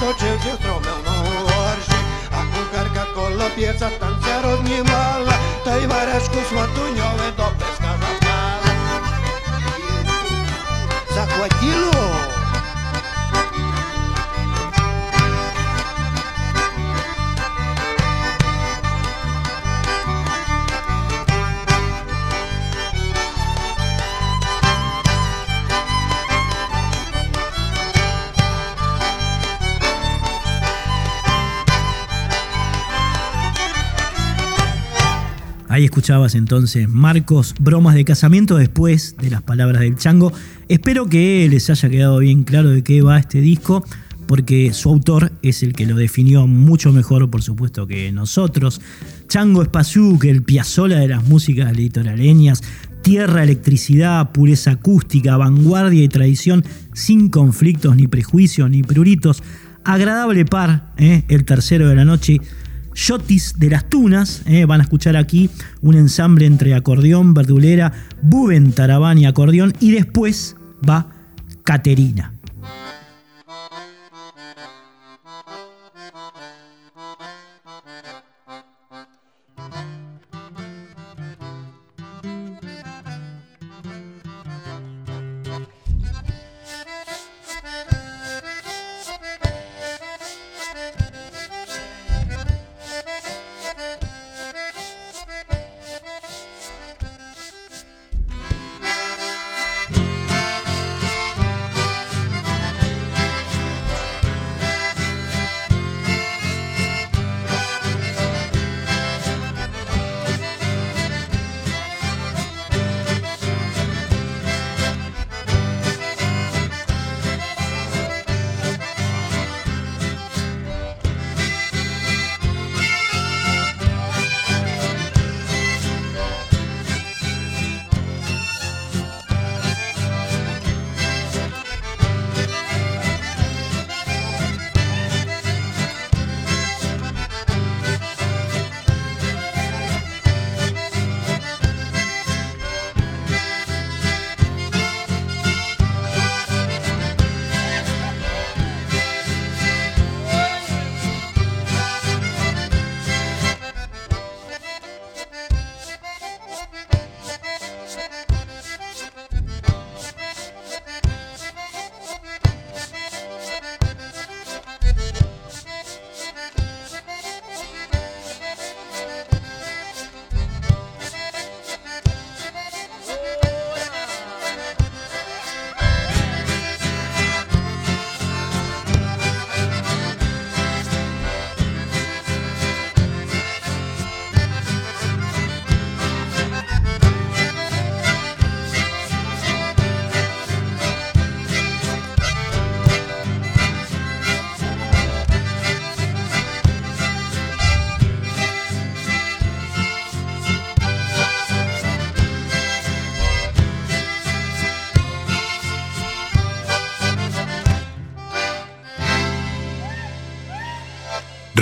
tot 0.00 0.16
ce-mi 0.20 0.38
zis, 0.42 0.58
meu 0.64 0.78
nu 0.84 1.14
orice 1.64 1.98
Acum 2.38 2.64
carcă 2.72 3.00
acolo 3.06 3.46
pieța 3.56 3.88
ta-mi 3.98 4.18
se 4.22 4.34
escuchabas 36.00 36.34
entonces 36.34 36.88
Marcos, 36.88 37.54
bromas 37.60 37.94
de 37.94 38.06
casamiento 38.06 38.56
después 38.56 39.16
de 39.20 39.28
las 39.28 39.42
palabras 39.42 39.82
del 39.82 39.96
chango. 39.96 40.32
Espero 40.66 41.10
que 41.10 41.46
les 41.50 41.68
haya 41.68 41.90
quedado 41.90 42.20
bien 42.20 42.44
claro 42.44 42.70
de 42.70 42.82
qué 42.82 43.02
va 43.02 43.18
este 43.18 43.42
disco, 43.42 43.84
porque 44.26 44.72
su 44.72 44.88
autor 44.88 45.30
es 45.42 45.62
el 45.62 45.74
que 45.74 45.84
lo 45.84 45.96
definió 45.96 46.46
mucho 46.46 46.90
mejor, 46.90 47.28
por 47.28 47.42
supuesto, 47.42 47.86
que 47.86 48.10
nosotros. 48.12 48.80
Chango 49.28 49.60
Espazú, 49.60 50.18
el 50.22 50.42
piazola 50.42 51.00
de 51.00 51.08
las 51.08 51.28
músicas 51.28 51.76
litoraleñas, 51.76 52.62
tierra, 53.02 53.42
electricidad, 53.42 54.32
pureza 54.32 54.70
acústica, 54.70 55.36
vanguardia 55.36 56.02
y 56.02 56.08
tradición, 56.08 56.64
sin 56.94 57.28
conflictos, 57.28 57.94
ni 57.94 58.06
prejuicios, 58.06 58.70
ni 58.70 58.82
pruritos. 58.82 59.42
Agradable 59.84 60.46
par, 60.46 60.94
¿eh? 60.96 61.24
el 61.28 61.44
tercero 61.44 61.90
de 61.90 61.94
la 61.94 62.06
noche 62.06 62.40
Yotis 63.00 63.54
de 63.58 63.70
las 63.70 63.88
Tunas. 63.88 64.42
Eh, 64.46 64.66
van 64.66 64.80
a 64.80 64.84
escuchar 64.84 65.16
aquí 65.16 65.48
un 65.80 65.94
ensamble 65.94 66.46
entre 66.46 66.74
acordeón, 66.74 67.34
verdulera, 67.34 67.92
buben, 68.22 68.72
tarabán 68.72 69.18
y 69.18 69.26
acordeón. 69.26 69.72
Y 69.80 69.92
después 69.92 70.56
va 70.86 71.08
Caterina. 71.64 72.39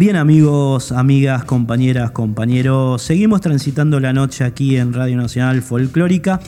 Bien 0.00 0.16
amigos, 0.16 0.92
amigas, 0.92 1.44
compañeras, 1.44 2.12
compañeros, 2.12 3.02
seguimos 3.02 3.42
transitando 3.42 4.00
la 4.00 4.14
noche 4.14 4.44
aquí 4.44 4.78
en 4.78 4.94
Radio 4.94 5.18
Nacional 5.18 5.60
Folclórica 5.60 6.40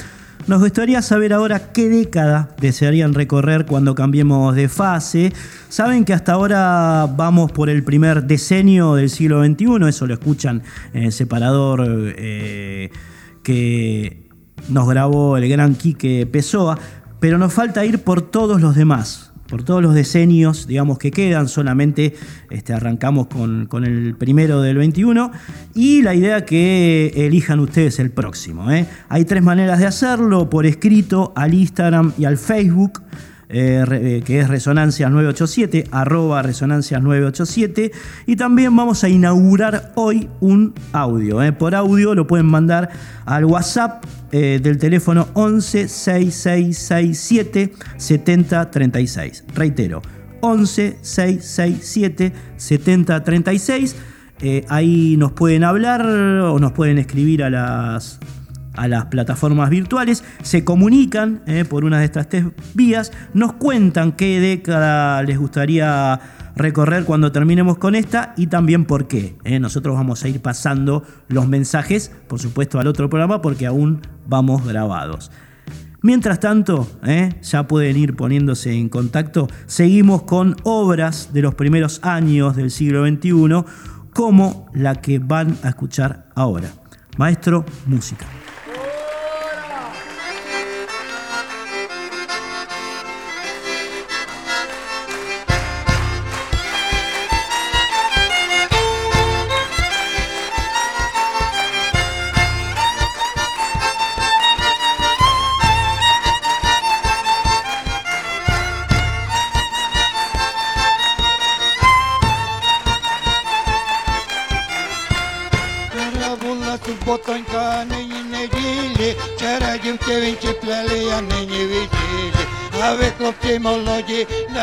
Nos 0.46 0.62
gustaría 0.62 1.02
saber 1.02 1.34
ahora 1.34 1.70
qué 1.70 1.90
década 1.90 2.48
desearían 2.58 3.12
recorrer 3.12 3.66
cuando 3.66 3.94
cambiemos 3.94 4.54
de 4.54 4.70
fase. 4.70 5.34
Saben 5.68 6.06
que 6.06 6.14
hasta 6.14 6.32
ahora 6.32 7.06
vamos 7.14 7.52
por 7.52 7.68
el 7.68 7.84
primer 7.84 8.24
decenio 8.24 8.94
del 8.94 9.10
siglo 9.10 9.44
XXI, 9.44 9.86
eso 9.86 10.06
lo 10.06 10.14
escuchan 10.14 10.62
en 10.94 11.02
el 11.02 11.12
separador 11.12 11.84
eh, 12.16 12.88
que 13.42 14.30
nos 14.70 14.88
grabó 14.88 15.36
el 15.36 15.46
gran 15.50 15.74
Quique 15.74 16.24
Pessoa, 16.24 16.78
pero 17.20 17.36
nos 17.36 17.52
falta 17.52 17.84
ir 17.84 17.98
por 17.98 18.22
todos 18.22 18.62
los 18.62 18.74
demás 18.74 19.31
por 19.52 19.64
todos 19.64 19.82
los 19.82 19.92
decenios, 19.92 20.66
digamos, 20.66 20.96
que 20.96 21.10
quedan, 21.10 21.46
solamente 21.46 22.14
este, 22.48 22.72
arrancamos 22.72 23.26
con, 23.26 23.84
el 23.84 24.14
primero 24.14 24.62
del 24.62 24.78
21 24.78 25.30
y 25.74 26.00
la 26.00 26.14
idea 26.14 26.46
que 26.46 27.12
elijan 27.14 27.60
ustedes 27.60 27.98
el 27.98 28.10
próximo. 28.10 28.70
¿eh? 28.70 28.86
Hay 29.10 29.26
tres 29.26 29.42
maneras 29.42 29.78
de 29.78 29.84
hacerlo, 29.84 30.48
por 30.48 30.64
escrito, 30.64 31.34
al 31.36 31.52
Instagram 31.52 32.14
y 32.16 32.24
al 32.24 32.38
Facebook. 32.38 33.02
Eh, 33.54 33.84
eh, 33.90 34.22
que 34.24 34.40
es 34.40 34.48
Resonancias 34.48 35.10
987, 35.10 35.84
arroba 35.90 36.40
Resonancias 36.40 37.02
987. 37.02 37.92
Y 38.26 38.36
también 38.36 38.74
vamos 38.74 39.04
a 39.04 39.10
inaugurar 39.10 39.92
hoy 39.94 40.30
un 40.40 40.72
audio. 40.92 41.42
Eh. 41.42 41.52
Por 41.52 41.74
audio 41.74 42.14
lo 42.14 42.26
pueden 42.26 42.46
mandar 42.46 42.88
al 43.26 43.44
WhatsApp 43.44 44.04
del 44.32 44.78
teléfono 44.78 45.28
11 45.34 45.88
6667 45.88 47.74
7036. 47.98 49.44
Reitero, 49.54 50.00
11 50.40 50.96
667 51.02 52.32
7036. 52.56 53.96
ahí 54.68 55.18
nos 55.18 55.32
pueden 55.32 55.64
hablar 55.64 56.06
o 56.06 56.58
nos 56.58 56.72
pueden 56.72 56.96
escribir 56.96 57.42
a 57.42 57.50
las 57.50 58.18
a 58.74 58.88
las 58.88 59.06
plataformas 59.06 59.70
virtuales, 59.70 60.24
se 60.42 60.64
comunican 60.64 61.42
eh, 61.46 61.64
por 61.64 61.84
una 61.84 61.98
de 61.98 62.06
estas 62.06 62.28
tres 62.28 62.46
vías, 62.74 63.12
nos 63.34 63.54
cuentan 63.54 64.12
qué 64.12 64.40
década 64.40 65.22
les 65.22 65.38
gustaría 65.38 66.20
recorrer 66.56 67.04
cuando 67.04 67.32
terminemos 67.32 67.78
con 67.78 67.94
esta 67.94 68.34
y 68.36 68.46
también 68.46 68.84
por 68.84 69.08
qué. 69.08 69.36
Eh. 69.44 69.58
Nosotros 69.58 69.94
vamos 69.96 70.24
a 70.24 70.28
ir 70.28 70.40
pasando 70.40 71.04
los 71.28 71.48
mensajes, 71.48 72.12
por 72.28 72.40
supuesto, 72.40 72.78
al 72.78 72.86
otro 72.86 73.08
programa 73.08 73.42
porque 73.42 73.66
aún 73.66 74.00
vamos 74.26 74.64
grabados. 74.66 75.30
Mientras 76.02 76.40
tanto, 76.40 76.88
eh, 77.04 77.36
ya 77.42 77.68
pueden 77.68 77.96
ir 77.96 78.16
poniéndose 78.16 78.72
en 78.72 78.88
contacto, 78.88 79.46
seguimos 79.66 80.22
con 80.22 80.56
obras 80.64 81.32
de 81.32 81.42
los 81.42 81.54
primeros 81.54 82.00
años 82.02 82.56
del 82.56 82.72
siglo 82.72 83.06
XXI, 83.06 83.64
como 84.12 84.66
la 84.74 84.96
que 84.96 85.20
van 85.20 85.56
a 85.62 85.68
escuchar 85.68 86.28
ahora. 86.34 86.68
Maestro, 87.16 87.64
música. 87.86 88.26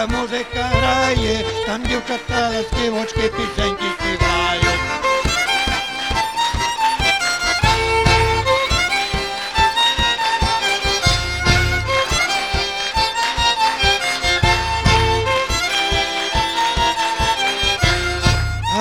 Музика 0.08 0.62
грає, 0.62 1.46
там 1.66 1.84
дівчата 1.84 2.52
співочки 2.72 3.22
пісеньки 3.22 3.86
співають. 4.00 4.80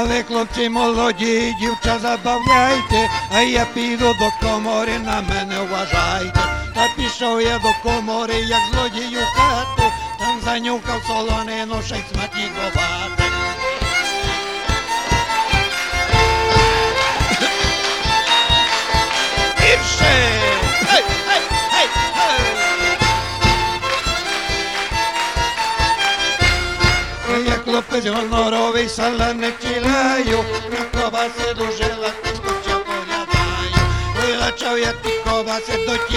А 0.01 0.23
хлопці 0.23 0.69
молоді, 0.69 1.57
дівча 1.61 1.99
забавляйте, 1.99 3.11
а 3.35 3.41
я 3.41 3.67
піду 3.75 4.15
до 4.15 4.47
комори, 4.49 4.99
на 4.99 5.23
мене 5.23 5.61
вважайте. 5.71 6.41
Та 6.75 6.89
пішов 6.97 7.43
я 7.43 7.59
до 7.59 7.91
комори, 7.91 8.35
як 8.35 8.61
злодію 8.73 8.88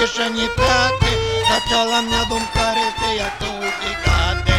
тішені 0.02 0.48
тати, 0.58 1.18
почала 1.50 2.02
мене 2.02 2.26
думка 2.30 2.74
рити, 2.74 3.16
як 3.18 3.40
то 3.40 3.46
утікати. 3.46 4.54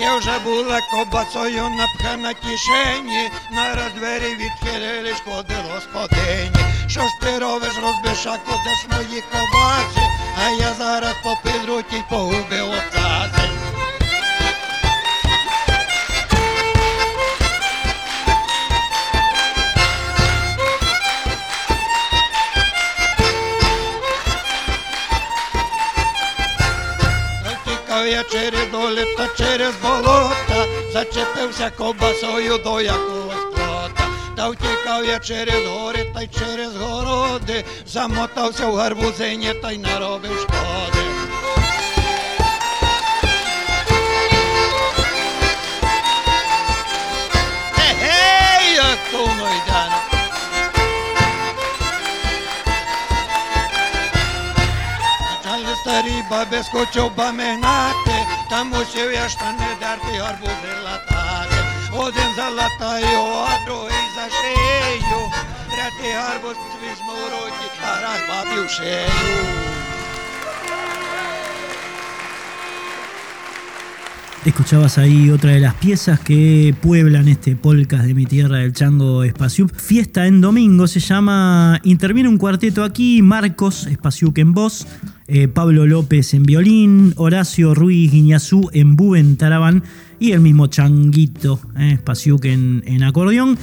Я 0.00 0.16
вже 0.16 0.38
була 0.38 0.80
кобасою 0.90 1.68
напхана 1.68 2.34
кишені, 2.34 3.30
на 3.50 3.90
двері 3.96 4.36
відхилили, 4.36 5.14
шкоди 5.16 5.54
господині. 5.72 6.64
Що 6.88 7.00
ж 7.00 7.08
ти 7.20 7.38
робиш, 7.38 7.72
розбишаку, 7.82 8.52
де 8.64 8.96
мої 8.96 9.22
ковбаси, 9.32 10.13
а 10.36 10.50
я 10.50 10.74
зараз 10.78 11.14
по 11.22 11.36
підруті 11.50 12.02
погубив 12.10 12.70
отаси. 12.70 13.48
Тікав 27.66 28.06
я 28.06 28.22
через 28.24 28.70
долі 28.72 29.04
та 29.16 29.28
через 29.36 29.74
болота, 29.82 30.66
зачепився 30.92 31.70
ковбасою 31.78 32.58
до 32.58 32.80
якогось 32.80 33.43
та 34.44 34.50
втікав 34.50 35.04
я 35.04 35.18
через 35.18 35.66
гори 35.66 36.04
та 36.14 36.22
й 36.22 36.28
через 36.38 36.76
городи, 36.76 37.64
замотався 37.86 38.66
в 38.66 38.76
гарбузині 38.76 39.54
та 39.62 39.72
й 39.72 39.78
наробив 39.78 40.38
шкоди. 40.38 41.04
Гей, 47.76 48.74
як 48.74 48.98
туно 49.10 49.48
йдано. 49.64 49.96
Почали 55.42 55.76
старі 55.82 56.24
баби 56.30 56.62
скочив 56.62 57.16
бамигнати, 57.16 58.26
та 58.50 58.64
мусив 58.64 59.12
я 59.12 59.28
штани 59.28 59.68
дерти 59.80 60.18
гарбузи 60.18 60.82
латати. 60.84 61.13
Один 61.93 62.29
залатаю, 62.35 63.19
а 63.47 63.65
другий 63.65 64.07
за 64.15 64.25
шею, 64.37 65.21
третій 65.69 66.13
гарбуз 66.13 66.57
візьму 66.83 67.13
в 67.13 67.31
роті, 67.31 67.67
а 67.81 68.01
раз 68.01 68.19
бабі 68.29 68.67
в 68.67 68.69
шею. 68.69 69.09
Escuchabas 74.45 74.97
ahí 74.97 75.29
otra 75.31 75.51
de 75.51 75.59
las 75.59 75.73
piezas 75.75 76.17
que 76.21 76.73
pueblan 76.81 77.27
este 77.27 77.57
polcas 77.57 78.05
de 78.05 78.13
mi 78.13 78.25
tierra 78.25 78.59
del 78.59 78.71
Chango 78.71 79.25
Espaciuc. 79.25 79.75
Fiesta 79.75 80.27
en 80.27 80.39
domingo 80.39 80.87
se 80.87 81.01
llama 81.01 81.81
Interviene 81.83 82.29
un 82.29 82.37
cuarteto 82.37 82.85
aquí, 82.85 83.21
Marcos 83.21 83.85
Espaciuc 83.87 84.37
en 84.37 84.53
voz, 84.53 84.87
eh, 85.27 85.49
Pablo 85.49 85.85
López 85.85 86.33
en 86.33 86.43
violín, 86.43 87.13
Horacio 87.17 87.75
Ruiz 87.75 88.11
Guiñazú 88.13 88.69
en 88.71 88.97
en 89.17 89.35
tarabán 89.35 89.83
y 90.18 90.32
el 90.32 90.40
mismo 90.40 90.66
Changuito 90.66 91.60
eh, 91.78 91.98
en, 92.44 92.82
en 92.86 93.02
acordeón. 93.02 93.58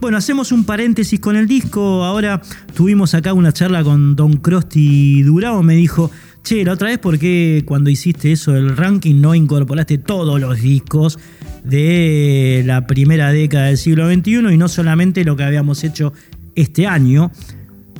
Bueno, 0.00 0.16
hacemos 0.16 0.50
un 0.50 0.64
paréntesis 0.64 1.20
con 1.20 1.36
el 1.36 1.46
disco. 1.46 2.04
Ahora 2.04 2.42
tuvimos 2.74 3.14
acá 3.14 3.32
una 3.32 3.52
charla 3.52 3.84
con 3.84 4.16
Don 4.16 4.38
Crosti 4.38 5.22
Durao. 5.22 5.62
Me 5.62 5.76
dijo, 5.76 6.10
che, 6.42 6.64
la 6.64 6.72
otra 6.72 6.88
vez, 6.88 6.98
¿por 6.98 7.20
qué 7.20 7.62
cuando 7.64 7.88
hiciste 7.88 8.32
eso 8.32 8.50
del 8.50 8.76
ranking 8.76 9.20
no 9.20 9.32
incorporaste 9.34 9.98
todos 9.98 10.40
los 10.40 10.60
discos 10.60 11.20
de 11.62 12.64
la 12.66 12.88
primera 12.88 13.30
década 13.30 13.66
del 13.66 13.78
siglo 13.78 14.12
XXI 14.12 14.52
y 14.52 14.56
no 14.56 14.66
solamente 14.66 15.24
lo 15.24 15.36
que 15.36 15.44
habíamos 15.44 15.84
hecho 15.84 16.12
este 16.56 16.88
año? 16.88 17.30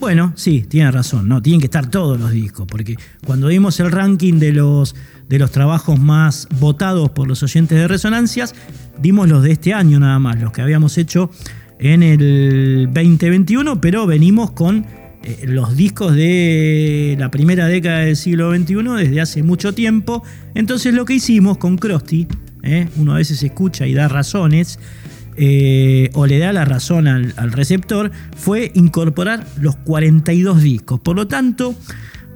Bueno, 0.03 0.33
sí, 0.35 0.67
tiene 0.69 0.91
razón, 0.91 1.29
no, 1.29 1.41
tienen 1.41 1.61
que 1.61 1.67
estar 1.67 1.89
todos 1.89 2.19
los 2.19 2.33
discos, 2.33 2.67
porque 2.67 2.97
cuando 3.25 3.47
vimos 3.47 3.79
el 3.79 3.93
ranking 3.93 4.41
de 4.41 4.53
los, 4.53 4.97
de 5.29 5.39
los 5.39 5.53
trabajos 5.53 5.97
más 6.01 6.49
votados 6.59 7.11
por 7.11 7.29
los 7.29 7.41
oyentes 7.45 7.79
de 7.79 7.87
Resonancias, 7.87 8.53
vimos 8.99 9.29
los 9.29 9.45
de 9.45 9.53
este 9.53 9.73
año 9.73 10.01
nada 10.01 10.19
más, 10.19 10.41
los 10.41 10.51
que 10.51 10.61
habíamos 10.61 10.99
hecho 10.99 11.31
en 11.79 12.03
el 12.03 12.89
2021, 12.93 13.81
pero 13.81 14.05
venimos 14.09 14.51
con 14.51 14.87
eh, 15.23 15.45
los 15.47 15.77
discos 15.77 16.17
de 16.17 17.15
la 17.17 17.31
primera 17.31 17.69
década 17.69 18.01
del 18.01 18.17
siglo 18.17 18.53
XXI 18.53 18.75
desde 18.99 19.21
hace 19.21 19.45
mucho 19.45 19.73
tiempo. 19.73 20.25
Entonces 20.57 20.95
lo 20.95 21.05
que 21.05 21.15
hicimos 21.15 21.59
con 21.59 21.79
Krusty, 21.79 22.27
eh, 22.65 22.89
uno 22.97 23.13
a 23.15 23.19
veces 23.19 23.41
escucha 23.45 23.87
y 23.87 23.95
da 23.95 24.09
razones, 24.09 24.81
eh, 25.37 26.11
o 26.15 26.27
le 26.27 26.39
da 26.39 26.53
la 26.53 26.65
razón 26.65 27.09
al, 27.09 27.53
receptor, 27.53 28.11
fue 28.37 28.71
incorporar 28.75 29.47
los 29.61 29.77
42 29.77 30.63
discos. 30.63 31.01
Por 31.01 31.17
lo 31.17 31.27
tanto, 31.29 31.75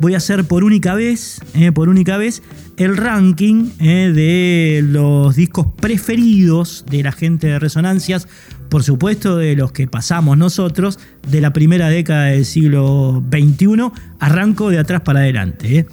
voy 0.01 0.15
a 0.15 0.19
hacer 0.19 0.45
por 0.45 0.65
única 0.65 0.95
vez, 0.95 1.41
por 1.75 1.89
única 1.89 2.17
vez, 2.17 2.43
el 2.77 2.97
ranking 2.97 3.71
de 3.79 4.85
los 4.87 5.37
discos 5.37 5.69
preferidos 5.81 6.85
de 6.91 7.03
la 7.03 7.13
gente 7.13 7.47
de 7.47 7.59
Resonancias 7.59 8.29
por 8.69 8.83
supuesto 8.83 9.37
de 9.37 9.57
los 9.57 9.73
que 9.73 9.87
pasamos 9.87 10.37
nosotros 10.37 10.99
de 11.29 11.41
la 11.41 11.53
primera 11.53 11.89
década 11.89 12.27
del 12.27 12.45
siglo 12.45 13.25
XXI, 13.31 13.91
arranco 14.21 14.71
de 14.71 14.79
atrás 14.79 15.03
para 15.03 15.21
adelante. 15.21 15.79
¿eh? 15.79 15.87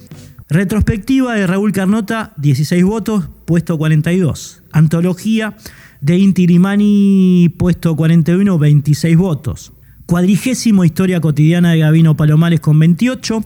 Retrospectiva 0.49 1.35
de 1.35 1.47
Raúl 1.47 1.71
Carnota, 1.71 2.33
16 2.37 2.83
votos, 2.83 3.29
puesto 3.45 3.77
42. 3.77 4.63
Antología 4.71 5.55
de 6.03 6.17
Inti 6.17 7.49
puesto 7.57 7.95
41, 7.95 8.59
26 8.59 9.17
votos. 9.17 9.71
Cuadrigésimo 10.05 10.83
Historia 10.83 11.21
Cotidiana 11.21 11.71
de 11.71 11.79
Gabino 11.79 12.17
Palomares 12.17 12.59
con 12.59 12.77
28. 12.77 13.41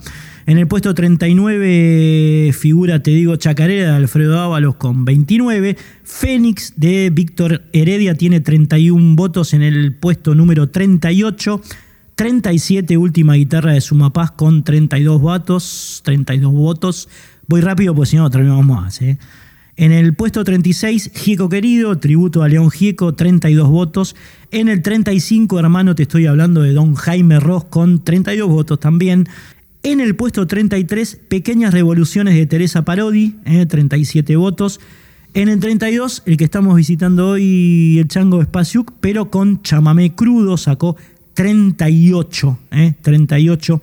En 0.47 0.58
el 0.58 0.68
puesto 0.68 0.95
39 0.95 2.51
figura, 2.58 3.03
te 3.03 3.12
digo, 3.12 3.36
Chacarera 3.36 3.91
de 3.91 3.95
Alfredo 3.97 4.39
Ábalos 4.39 4.76
con 4.76 5.05
29. 5.05 5.78
Fénix 6.03 6.74
de 6.78 7.12
Víctor 7.12 7.62
Heredia 7.74 8.16
tiene 8.16 8.39
31 8.39 9.16
votos 9.16 9.53
en 9.53 9.62
el 9.62 9.93
puesto 9.93 10.34
número 10.34 10.70
38. 10.72 11.62
37 12.16 12.97
última 12.97 13.36
guitarra 13.36 13.74
de 13.74 13.82
Sumapaz 13.82 14.32
con 14.32 14.64
32 14.64 15.22
votos. 15.22 16.01
32 16.03 16.51
votos. 16.51 17.08
Voy 17.47 17.62
rápido 17.62 17.93
porque 17.93 18.10
si 18.10 18.16
no 18.16 18.32
terminamos 18.32 18.66
más. 18.66 18.99
¿eh? 19.03 19.20
En 19.78 19.91
el 19.91 20.15
puesto 20.15 20.43
36, 20.43 21.11
Gieco 21.13 21.49
Querido, 21.49 21.99
tributo 21.99 22.41
a 22.41 22.49
León 22.49 22.71
Gieco, 22.71 23.13
32 23.13 23.69
votos. 23.69 24.15
En 24.49 24.69
el 24.69 24.82
35, 24.82 25.59
hermano, 25.59 25.93
te 25.93 26.03
estoy 26.03 26.25
hablando 26.25 26.63
de 26.63 26.73
Don 26.73 26.95
Jaime 26.95 27.39
Ross 27.39 27.65
con 27.65 28.03
32 28.03 28.49
votos 28.49 28.80
también. 28.80 29.28
En 29.84 29.99
el 29.99 30.15
puesto 30.15 30.47
33, 30.47 31.19
Pequeñas 31.30 31.75
Revoluciones 31.75 32.34
de 32.34 32.47
Teresa 32.47 32.86
Parodi, 32.86 33.36
37 33.69 34.34
eh, 34.34 34.36
votos. 34.36 34.80
En 35.36 35.47
el 35.47 35.59
32, 35.59 36.23
el 36.25 36.38
que 36.38 36.45
estamos 36.45 36.75
visitando 36.75 37.30
hoy, 37.30 37.99
el 37.99 38.07
Chango 38.07 38.41
Espaciuc, 38.41 38.93
pero 38.99 39.30
con 39.30 39.61
chamamé 39.61 40.15
crudo, 40.15 40.57
sacó 40.57 40.97
38. 41.36 42.57
38. 43.03 43.82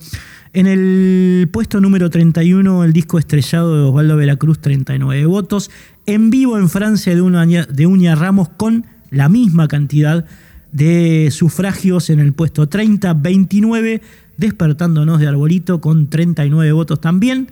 En 0.54 0.68
el 0.68 1.48
puesto 1.50 1.80
número 1.80 2.10
31, 2.10 2.84
el 2.84 2.92
disco 2.92 3.18
estrellado 3.18 3.76
de 3.76 3.82
Osvaldo 3.88 4.16
Veracruz, 4.16 4.60
39 4.60 5.26
votos. 5.26 5.68
En 6.06 6.30
vivo 6.30 6.56
en 6.56 6.70
Francia 6.70 7.12
de, 7.12 7.20
Uña, 7.20 7.66
de 7.66 7.86
Uña 7.88 8.14
Ramos 8.14 8.50
con 8.50 8.86
la 9.10 9.28
misma 9.28 9.66
cantidad 9.66 10.24
de 10.70 11.30
sufragios 11.32 12.08
en 12.08 12.20
el 12.20 12.34
puesto 12.34 12.68
30, 12.68 13.14
29 13.14 14.00
despertándonos 14.36 15.18
de 15.18 15.26
arbolito 15.26 15.80
con 15.80 16.08
39 16.08 16.70
votos 16.70 17.00
también. 17.00 17.48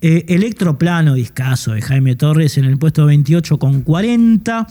Eh, 0.00 0.24
Electroplano, 0.28 1.12
discaso 1.12 1.72
de 1.72 1.82
Jaime 1.82 2.16
Torres 2.16 2.56
en 2.56 2.64
el 2.64 2.78
puesto 2.78 3.04
28 3.04 3.58
con 3.58 3.82
40. 3.82 4.66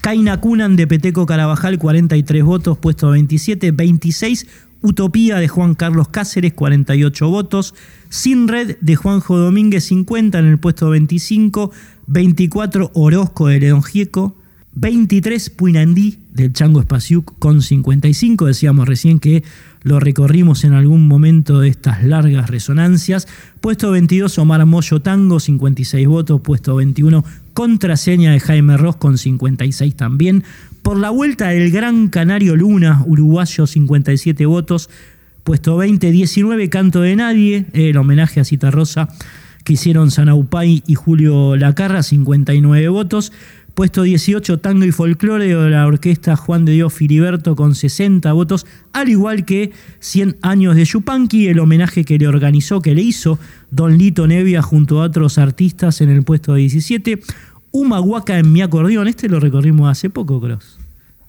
Kaina 0.00 0.40
Kunan 0.40 0.76
de 0.76 0.86
Peteco 0.86 1.26
Carabajal, 1.26 1.78
43 1.78 2.44
votos, 2.44 2.78
puesto 2.78 3.10
27. 3.10 3.72
26, 3.72 4.46
Utopía 4.80 5.38
de 5.38 5.48
Juan 5.48 5.74
Carlos 5.74 6.08
Cáceres, 6.08 6.54
48 6.54 7.28
votos. 7.28 7.74
Sin 8.08 8.48
Red 8.48 8.76
de 8.80 8.96
Juanjo 8.96 9.36
Domínguez, 9.36 9.84
50 9.84 10.38
en 10.38 10.46
el 10.46 10.58
puesto 10.58 10.90
25. 10.90 11.70
24, 12.06 12.90
Orozco 12.94 13.48
de 13.48 13.60
León 13.60 13.82
Gieco. 13.82 14.36
23, 14.74 15.50
Puinandí 15.50 16.18
del 16.32 16.52
Chango 16.52 16.80
Espaciuc 16.80 17.36
con 17.40 17.62
55. 17.62 18.46
Decíamos 18.46 18.86
recién 18.86 19.18
que 19.18 19.42
lo 19.82 19.98
recorrimos 19.98 20.62
en 20.62 20.72
algún 20.72 21.08
momento 21.08 21.58
de 21.58 21.68
estas 21.68 22.04
largas 22.04 22.48
resonancias. 22.48 23.26
Puesto 23.60 23.90
22, 23.90 24.38
Omar 24.38 24.64
Moyo 24.66 25.02
Tango, 25.02 25.40
56 25.40 26.06
votos. 26.06 26.40
Puesto 26.40 26.76
21, 26.76 27.24
contraseña 27.54 28.30
de 28.30 28.38
Jaime 28.38 28.76
Ross 28.76 28.96
con 28.96 29.18
56 29.18 29.96
también. 29.96 30.44
Por 30.88 30.98
la 30.98 31.10
vuelta 31.10 31.48
del 31.48 31.70
Gran 31.70 32.08
Canario 32.08 32.56
Luna, 32.56 33.04
uruguayo, 33.04 33.66
57 33.66 34.46
votos. 34.46 34.88
Puesto 35.44 35.76
20, 35.76 36.10
19, 36.10 36.70
Canto 36.70 37.02
de 37.02 37.14
Nadie, 37.14 37.66
el 37.74 37.98
homenaje 37.98 38.40
a 38.40 38.44
Cita 38.44 38.70
Rosa 38.70 39.06
que 39.64 39.74
hicieron 39.74 40.10
Sanaupay 40.10 40.82
y 40.86 40.94
Julio 40.94 41.56
Lacarra, 41.56 42.02
59 42.02 42.88
votos. 42.88 43.34
Puesto 43.74 44.02
18, 44.02 44.60
Tango 44.60 44.86
y 44.86 44.90
Folclore 44.90 45.54
de 45.54 45.68
la 45.68 45.86
orquesta 45.86 46.36
Juan 46.36 46.64
de 46.64 46.72
Dios 46.72 46.94
Filiberto 46.94 47.54
con 47.54 47.74
60 47.74 48.32
votos, 48.32 48.66
al 48.94 49.10
igual 49.10 49.44
que 49.44 49.72
100 50.00 50.38
años 50.40 50.74
de 50.74 50.86
Yupanqui, 50.86 51.48
el 51.48 51.58
homenaje 51.58 52.06
que 52.06 52.18
le 52.18 52.26
organizó, 52.26 52.80
que 52.80 52.94
le 52.94 53.02
hizo 53.02 53.38
Don 53.70 53.98
Lito 53.98 54.26
Nevia 54.26 54.62
junto 54.62 55.02
a 55.02 55.04
otros 55.04 55.36
artistas 55.36 56.00
en 56.00 56.08
el 56.08 56.22
puesto 56.22 56.54
17. 56.54 57.20
Humahuaca 57.78 58.38
en 58.38 58.52
mi 58.52 58.60
acordeón, 58.60 59.06
este 59.06 59.28
lo 59.28 59.38
recorrimos 59.38 59.90
hace 59.90 60.10
poco, 60.10 60.40
Cross. 60.40 60.78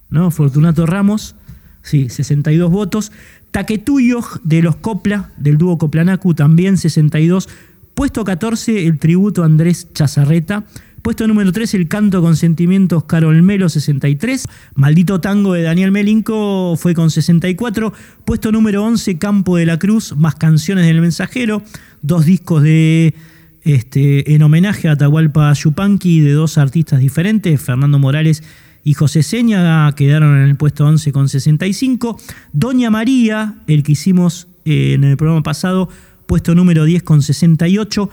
¿No? 0.09 0.31
Fortunato 0.31 0.87
Ramos, 0.87 1.35
sí, 1.83 2.09
62 2.09 2.71
votos. 2.71 3.11
Taquetuyo 3.51 4.21
de 4.43 4.61
los 4.61 4.75
Copla, 4.77 5.31
del 5.37 5.57
dúo 5.57 5.77
Coplanacu, 5.77 6.33
también 6.33 6.77
62. 6.77 7.49
Puesto 7.93 8.23
14, 8.23 8.87
el 8.87 8.97
tributo 8.97 9.43
Andrés 9.43 9.87
Chazarreta. 9.93 10.65
Puesto 11.01 11.27
número 11.27 11.51
3, 11.51 11.75
El 11.75 11.87
canto 11.87 12.21
con 12.21 12.35
sentimientos, 12.35 13.05
Carol 13.05 13.41
Melo, 13.41 13.69
63. 13.69 14.45
Maldito 14.75 15.21
tango 15.21 15.53
de 15.53 15.61
Daniel 15.61 15.91
Melinco 15.91 16.75
fue 16.77 16.93
con 16.93 17.09
64. 17.09 17.93
Puesto 18.25 18.51
número 18.51 18.83
11, 18.83 19.17
Campo 19.17 19.55
de 19.55 19.65
la 19.65 19.79
Cruz, 19.79 20.15
más 20.17 20.35
canciones 20.35 20.85
del 20.87 20.99
mensajero. 20.99 21.61
Dos 22.01 22.25
discos 22.25 22.63
de 22.63 23.13
este, 23.63 24.33
en 24.33 24.41
homenaje 24.43 24.87
a 24.87 24.93
Atahualpa 24.93 25.53
Yupanqui 25.53 26.21
de 26.21 26.31
dos 26.33 26.57
artistas 26.57 26.99
diferentes, 26.99 27.61
Fernando 27.61 27.99
Morales 27.99 28.43
y 28.83 28.93
José 28.93 29.23
Seña, 29.23 29.91
quedaron 29.93 30.37
en 30.37 30.49
el 30.49 30.55
puesto 30.55 30.85
11 30.85 31.11
con 31.11 31.29
65. 31.29 32.17
Doña 32.53 32.89
María, 32.89 33.55
el 33.67 33.83
que 33.83 33.91
hicimos 33.91 34.47
eh, 34.65 34.93
en 34.93 35.03
el 35.03 35.17
programa 35.17 35.43
pasado, 35.43 35.89
puesto 36.25 36.55
número 36.55 36.85
10 36.85 37.03
con 37.03 37.21
68 37.21 38.09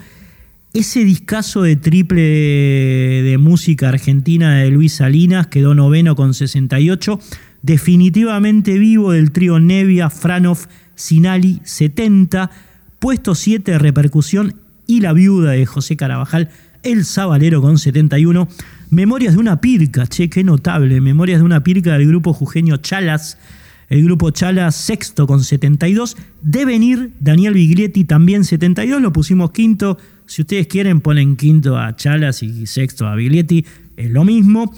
ese 0.77 1.05
discazo 1.05 1.63
de 1.63 1.77
triple 1.77 2.21
de, 2.21 3.39
música 3.39 3.89
argentina 3.89 4.57
de 4.57 4.71
Luis 4.71 4.93
Salinas 4.93 5.47
quedó 5.47 5.75
noveno 5.75 6.15
con 6.15 6.35
68. 6.35 7.19
Definitivamente 7.63 8.79
vivo 8.79 9.13
del 9.13 9.33
trío 9.33 9.59
Nevia, 9.59 10.11
Franov, 10.11 10.59
Sinali 10.95 11.61
70. 11.65 12.51
Puesto 12.99 13.35
7 13.35 13.79
repercusión 13.79 14.57
y 14.87 15.01
la 15.01 15.13
viuda 15.13 15.53
de 15.53 15.67
José 15.67 15.97
Carabajal, 15.97 16.51
El 16.83 17.05
Sabalero 17.05 17.61
con 17.63 17.79
71. 17.79 18.49
Memorias 18.91 19.35
de 19.35 19.41
una 19.41 19.61
pirca, 19.61 20.07
che, 20.07 20.31
qué 20.31 20.45
notable. 20.45 21.01
Memorias 21.01 21.41
de 21.41 21.45
una 21.45 21.63
pirca 21.63 21.93
del 21.99 22.07
grupo 22.07 22.33
jujeño 22.33 22.77
Chalas. 22.79 23.39
El 23.89 24.05
grupo 24.05 24.31
Chalas 24.31 24.75
sexto 24.75 25.27
con 25.27 25.43
72. 25.43 26.17
Devenir, 26.43 27.11
Daniel 27.21 27.55
Biglietti 27.55 28.05
también 28.05 28.45
72. 28.45 29.01
Lo 29.01 29.13
pusimos 29.13 29.51
quinto 29.53 29.99
si 30.27 30.43
ustedes 30.43 30.67
quieren, 30.67 31.01
ponen 31.01 31.37
quinto 31.37 31.79
a 31.79 31.95
Chalas 31.95 32.43
y 32.43 32.67
sexto 32.67 33.07
a 33.07 33.15
Biglietti, 33.15 33.65
es 33.97 34.11
lo 34.11 34.25
mismo. 34.25 34.75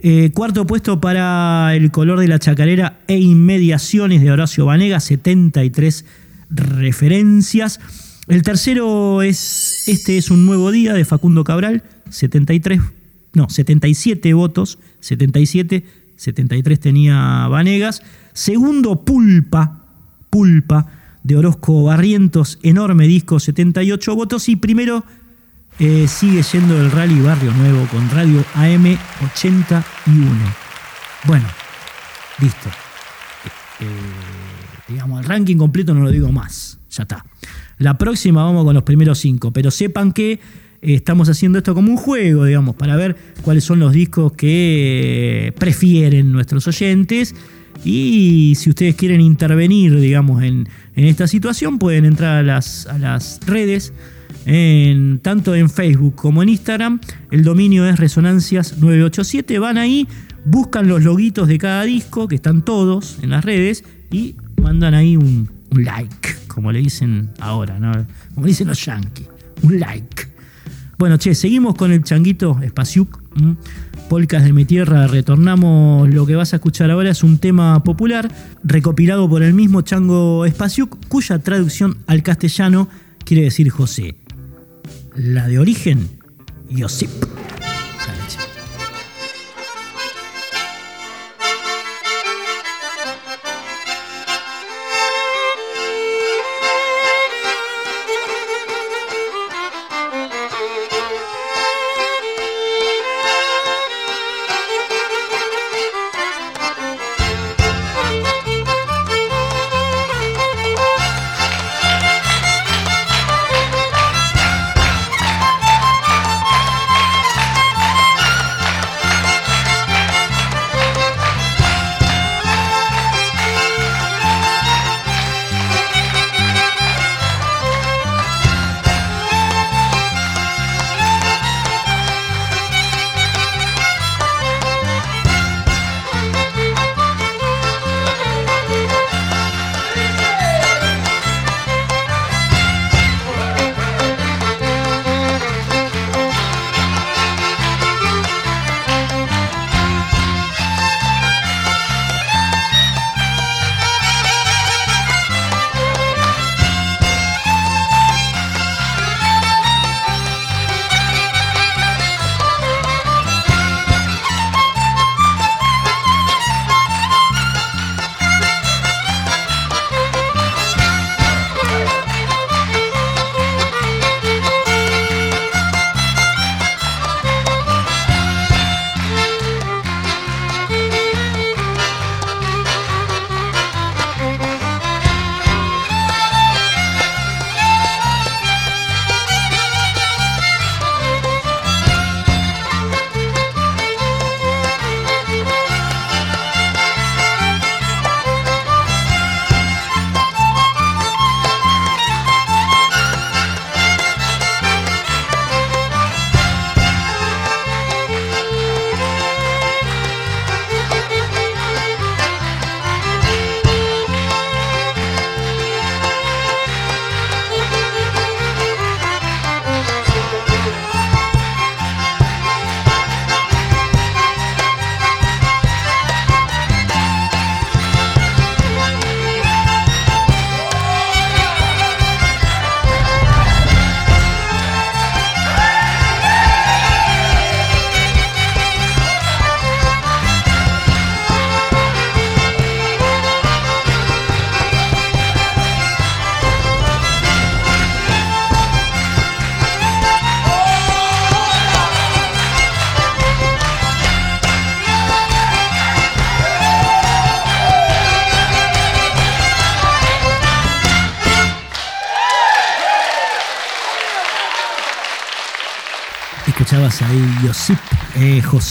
Eh, 0.00 0.32
cuarto 0.34 0.66
puesto 0.66 1.00
para 1.00 1.76
El 1.76 1.92
color 1.92 2.18
de 2.18 2.26
la 2.26 2.40
chacarera 2.40 2.98
e 3.06 3.18
inmediaciones 3.18 4.20
de 4.20 4.32
Horacio 4.32 4.66
Vanega, 4.66 4.98
73 4.98 6.04
referencias. 6.50 7.78
El 8.32 8.42
tercero 8.42 9.20
es 9.20 9.82
Este 9.86 10.16
es 10.16 10.30
un 10.30 10.46
nuevo 10.46 10.70
día 10.70 10.94
de 10.94 11.04
Facundo 11.04 11.44
Cabral, 11.44 11.82
73, 12.08 12.80
no, 13.34 13.50
77 13.50 14.32
votos, 14.32 14.78
77, 15.00 15.84
73 16.16 16.80
tenía 16.80 17.46
Vanegas. 17.48 18.02
Segundo, 18.32 19.04
Pulpa, 19.04 19.84
Pulpa 20.30 20.86
de 21.22 21.36
Orozco 21.36 21.82
Barrientos, 21.82 22.58
enorme 22.62 23.06
disco, 23.06 23.38
78 23.38 24.16
votos. 24.16 24.48
Y 24.48 24.56
primero 24.56 25.04
eh, 25.78 26.08
sigue 26.08 26.42
yendo 26.42 26.80
el 26.80 26.90
Rally 26.90 27.20
Barrio 27.20 27.52
Nuevo 27.52 27.86
con 27.88 28.08
Radio 28.08 28.42
AM 28.54 28.96
81. 29.34 29.84
Bueno, 31.24 31.48
listo. 32.40 32.70
Eh, 33.80 33.84
digamos, 34.88 35.20
el 35.20 35.28
ranking 35.28 35.58
completo 35.58 35.92
no 35.92 36.00
lo 36.00 36.10
digo 36.10 36.32
más. 36.32 36.78
Ya 36.88 37.02
está. 37.02 37.22
La 37.82 37.98
próxima 37.98 38.44
vamos 38.44 38.64
con 38.64 38.74
los 38.74 38.84
primeros 38.84 39.18
cinco, 39.18 39.50
pero 39.50 39.72
sepan 39.72 40.12
que 40.12 40.38
estamos 40.82 41.28
haciendo 41.28 41.58
esto 41.58 41.74
como 41.74 41.90
un 41.90 41.96
juego, 41.96 42.44
digamos, 42.44 42.76
para 42.76 42.94
ver 42.94 43.16
cuáles 43.42 43.64
son 43.64 43.80
los 43.80 43.92
discos 43.92 44.32
que 44.34 45.52
prefieren 45.58 46.30
nuestros 46.30 46.68
oyentes. 46.68 47.34
Y 47.84 48.54
si 48.56 48.70
ustedes 48.70 48.94
quieren 48.94 49.20
intervenir, 49.20 49.98
digamos, 49.98 50.44
en, 50.44 50.68
esta 50.94 51.26
situación, 51.26 51.80
pueden 51.80 52.04
entrar 52.04 52.38
a 52.38 52.42
las, 52.44 53.40
redes, 53.46 53.92
tanto 55.22 55.56
en 55.56 55.68
Facebook 55.68 56.14
como 56.14 56.44
en 56.44 56.50
Instagram. 56.50 57.00
El 57.32 57.42
dominio 57.42 57.84
es 57.88 57.98
Resonancias987. 57.98 59.58
Van 59.58 59.76
ahí, 59.76 60.06
buscan 60.44 60.86
los 60.86 61.02
loguitos 61.02 61.48
de 61.48 61.58
cada 61.58 61.82
disco, 61.82 62.28
que 62.28 62.36
están 62.36 62.64
todos 62.64 63.18
en 63.22 63.30
las 63.30 63.44
redes, 63.44 63.82
y 64.12 64.36
mandan 64.60 64.94
ahí 64.94 65.16
un 65.16 65.50
like, 65.72 66.41
como 66.52 66.72
le 66.72 66.80
dicen 66.80 67.30
ahora, 67.40 67.78
¿no? 67.78 67.92
como 68.34 68.46
dicen 68.46 68.68
los 68.68 68.84
yankees. 68.84 69.28
Un 69.62 69.80
like. 69.80 70.28
Bueno, 70.98 71.18
che, 71.18 71.34
seguimos 71.34 71.74
con 71.74 71.90
el 71.92 72.04
changuito 72.04 72.58
Espaciuc. 72.62 73.20
Polcas 74.08 74.44
de 74.44 74.52
mi 74.52 74.64
tierra, 74.64 75.06
retornamos. 75.06 76.08
Lo 76.08 76.26
que 76.26 76.36
vas 76.36 76.52
a 76.52 76.56
escuchar 76.56 76.90
ahora 76.90 77.10
es 77.10 77.22
un 77.22 77.38
tema 77.38 77.82
popular 77.82 78.30
recopilado 78.62 79.28
por 79.28 79.42
el 79.42 79.54
mismo 79.54 79.82
chango 79.82 80.44
Espaciuc, 80.44 80.96
cuya 81.08 81.38
traducción 81.38 81.98
al 82.06 82.22
castellano 82.22 82.88
quiere 83.24 83.44
decir 83.44 83.70
José. 83.70 84.16
La 85.16 85.48
de 85.48 85.58
origen, 85.58 86.08
Yosip. 86.70 87.10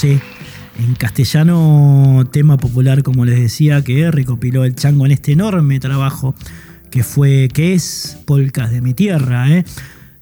Eh. 0.03 0.19
En 0.79 0.95
castellano, 0.95 2.23
tema 2.31 2.57
popular, 2.57 3.03
como 3.03 3.25
les 3.25 3.39
decía, 3.39 3.83
que 3.83 4.09
recopiló 4.09 4.63
el 4.63 4.75
chango 4.75 5.05
en 5.05 5.11
este 5.11 5.33
enorme 5.33 5.79
trabajo 5.79 6.33
que 6.89 7.03
fue, 7.03 7.49
que 7.53 7.73
es 7.73 8.17
Polcas 8.25 8.71
de 8.71 8.81
mi 8.81 8.93
tierra, 8.93 9.49
eh, 9.51 9.65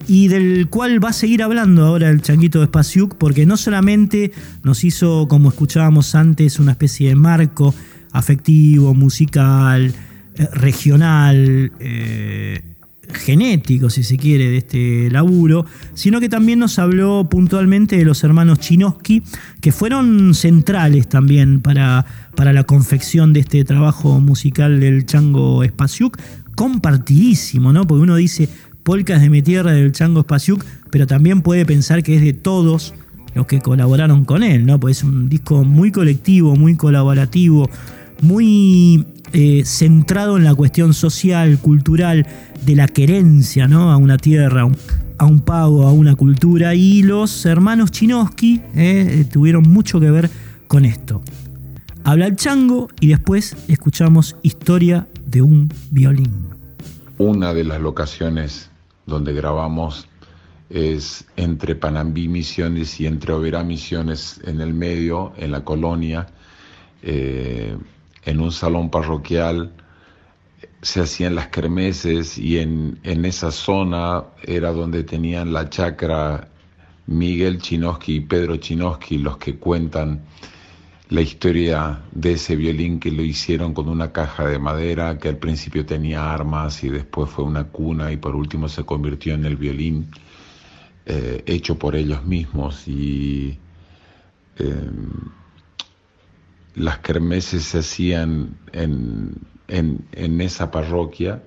y 0.07 0.27
del 0.27 0.67
cual 0.69 1.03
va 1.03 1.09
a 1.09 1.13
seguir 1.13 1.43
hablando 1.43 1.85
ahora 1.85 2.09
el 2.09 2.21
changuito 2.21 2.59
de 2.59 2.65
Spasiuk, 2.65 3.15
porque 3.15 3.45
no 3.45 3.57
solamente 3.57 4.31
nos 4.63 4.83
hizo, 4.83 5.27
como 5.27 5.49
escuchábamos 5.49 6.13
antes, 6.15 6.59
una 6.59 6.71
especie 6.71 7.09
de 7.09 7.15
marco 7.15 7.73
afectivo, 8.11 8.93
musical, 8.93 9.93
eh, 10.35 10.47
regional, 10.53 11.71
genético, 13.13 13.89
si 13.89 14.03
se 14.03 14.17
quiere, 14.17 14.49
de 14.49 14.57
este 14.57 15.09
laburo, 15.11 15.65
sino 15.93 16.19
que 16.19 16.29
también 16.29 16.59
nos 16.59 16.79
habló 16.79 17.27
puntualmente 17.29 17.97
de 17.97 18.05
los 18.05 18.23
hermanos 18.23 18.59
Chinoski, 18.59 19.23
que 19.61 19.71
fueron 19.71 20.33
centrales 20.33 21.07
también 21.09 21.61
para, 21.61 22.05
para 22.35 22.53
la 22.53 22.63
confección 22.63 23.33
de 23.33 23.41
este 23.41 23.63
trabajo 23.63 24.19
musical 24.19 24.79
del 24.79 25.05
Chango 25.05 25.63
Spasiuk, 25.63 26.17
compartidísimo, 26.55 27.73
¿no? 27.73 27.87
Porque 27.87 28.03
uno 28.03 28.15
dice 28.15 28.49
polcas 28.83 29.21
de 29.21 29.29
mi 29.29 29.41
tierra 29.41 29.71
del 29.71 29.91
Chango 29.91 30.21
Spasiuk, 30.21 30.65
pero 30.91 31.07
también 31.07 31.41
puede 31.41 31.65
pensar 31.65 32.03
que 32.03 32.15
es 32.15 32.21
de 32.21 32.33
todos 32.33 32.93
los 33.35 33.45
que 33.45 33.59
colaboraron 33.61 34.25
con 34.25 34.43
él, 34.43 34.65
¿no? 34.65 34.79
Pues 34.79 34.97
es 34.97 35.03
un 35.03 35.29
disco 35.29 35.63
muy 35.63 35.91
colectivo, 35.91 36.55
muy 36.55 36.75
colaborativo, 36.75 37.69
muy 38.21 39.05
eh, 39.33 39.63
centrado 39.65 40.37
en 40.37 40.43
la 40.43 40.55
cuestión 40.55 40.93
social, 40.93 41.59
cultural, 41.59 42.25
de 42.65 42.75
la 42.75 42.87
querencia 42.87 43.67
¿no? 43.67 43.91
a 43.91 43.97
una 43.97 44.17
tierra, 44.17 44.67
a 45.17 45.25
un 45.25 45.39
pago, 45.39 45.87
a 45.87 45.91
una 45.91 46.15
cultura, 46.15 46.75
y 46.75 47.03
los 47.03 47.45
hermanos 47.45 47.91
Chinoski 47.91 48.61
eh, 48.75 49.25
tuvieron 49.31 49.63
mucho 49.63 49.99
que 49.99 50.11
ver 50.11 50.29
con 50.67 50.85
esto. 50.85 51.21
Habla 52.03 52.27
el 52.27 52.35
chango 52.35 52.89
y 52.99 53.07
después 53.07 53.55
escuchamos 53.67 54.35
Historia 54.41 55.07
de 55.25 55.41
un 55.41 55.71
violín. 55.91 56.31
Una 57.17 57.53
de 57.53 57.63
las 57.63 57.81
locaciones 57.81 58.69
donde 59.05 59.33
grabamos 59.33 60.07
es 60.69 61.25
entre 61.35 61.75
Panambí 61.75 62.27
Misiones 62.27 62.99
y 62.99 63.07
entre 63.07 63.33
Oberá 63.33 63.63
Misiones 63.63 64.39
en 64.45 64.61
el 64.61 64.73
medio, 64.73 65.33
en 65.37 65.51
la 65.51 65.63
colonia, 65.63 66.27
eh, 67.01 67.75
en 68.25 68.39
un 68.41 68.51
salón 68.51 68.89
parroquial 68.89 69.71
se 70.81 71.01
hacían 71.01 71.35
las 71.35 71.47
kermeses 71.47 72.37
y 72.37 72.57
en, 72.57 72.99
en, 73.03 73.25
esa 73.25 73.51
zona 73.51 74.23
era 74.43 74.71
donde 74.71 75.03
tenían 75.03 75.51
la 75.51 75.69
chacra 75.69 76.47
Miguel 77.07 77.59
Chinoski 77.59 78.15
y 78.15 78.19
Pedro 78.21 78.57
Chinoski, 78.57 79.17
los 79.17 79.37
que 79.37 79.55
cuentan 79.57 80.21
la 81.09 81.21
historia 81.21 82.03
de 82.11 82.33
ese 82.33 82.55
violín 82.55 82.99
que 82.99 83.11
lo 83.11 83.23
hicieron 83.23 83.73
con 83.73 83.89
una 83.89 84.11
caja 84.11 84.45
de 84.45 84.59
madera 84.59 85.17
que 85.17 85.29
al 85.29 85.37
principio 85.37 85.85
tenía 85.85 86.31
armas 86.31 86.83
y 86.83 86.89
después 86.89 87.29
fue 87.29 87.45
una 87.45 87.65
cuna 87.65 88.11
y 88.11 88.17
por 88.17 88.35
último 88.35 88.69
se 88.69 88.83
convirtió 88.83 89.33
en 89.33 89.45
el 89.45 89.57
violín 89.57 90.11
eh, 91.07 91.43
hecho 91.47 91.79
por 91.79 91.95
ellos 91.95 92.23
mismos 92.25 92.87
y 92.87 93.57
em, 94.57 95.09
las 96.75 96.99
kermeses 96.99 97.63
se 97.63 97.79
hacían 97.79 98.57
en, 98.73 99.35
en, 99.67 100.41
esa 100.41 100.71
parroquia 100.71 101.43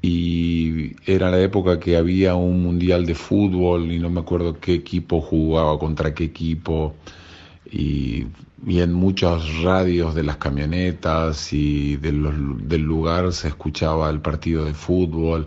y 0.00 0.96
era 1.10 1.30
la 1.30 1.40
época 1.40 1.80
que 1.80 1.96
había 1.96 2.34
un 2.34 2.62
mundial 2.62 3.06
de 3.06 3.14
fútbol 3.14 3.90
y 3.92 3.98
no 3.98 4.10
me 4.10 4.20
acuerdo 4.20 4.58
qué 4.60 4.74
equipo 4.74 5.20
jugaba 5.20 5.78
contra 5.78 6.14
qué 6.14 6.24
equipo. 6.24 6.94
Y, 7.70 8.26
en 8.66 8.92
muchas 8.92 9.62
radios 9.62 10.14
de 10.14 10.24
las 10.24 10.36
camionetas 10.38 11.52
y 11.52 11.96
del 11.96 12.82
lugar 12.82 13.32
se 13.32 13.48
escuchaba 13.48 14.10
el 14.10 14.20
partido 14.20 14.64
de 14.64 14.74
fútbol, 14.74 15.46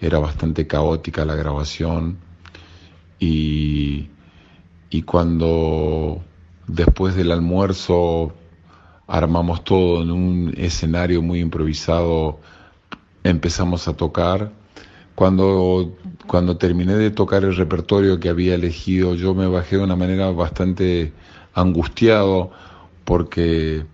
era 0.00 0.18
bastante 0.18 0.66
caótica 0.66 1.24
la 1.24 1.36
grabación. 1.36 2.18
Y, 3.18 4.08
y 4.90 5.02
cuando 5.02 6.22
después 6.72 7.14
del 7.14 7.32
almuerzo 7.32 8.32
armamos 9.06 9.64
todo 9.64 10.02
en 10.02 10.10
un 10.10 10.54
escenario 10.56 11.20
muy 11.20 11.40
improvisado, 11.40 12.38
empezamos 13.24 13.88
a 13.88 13.96
tocar. 13.96 14.52
Cuando, 15.14 15.96
cuando 16.26 16.56
terminé 16.56 16.94
de 16.94 17.10
tocar 17.10 17.44
el 17.44 17.56
repertorio 17.56 18.20
que 18.20 18.28
había 18.28 18.54
elegido, 18.54 19.14
yo 19.14 19.34
me 19.34 19.46
bajé 19.46 19.76
de 19.76 19.82
una 19.82 19.96
manera 19.96 20.30
bastante 20.30 21.12
angustiado 21.54 22.52
porque 23.04 23.84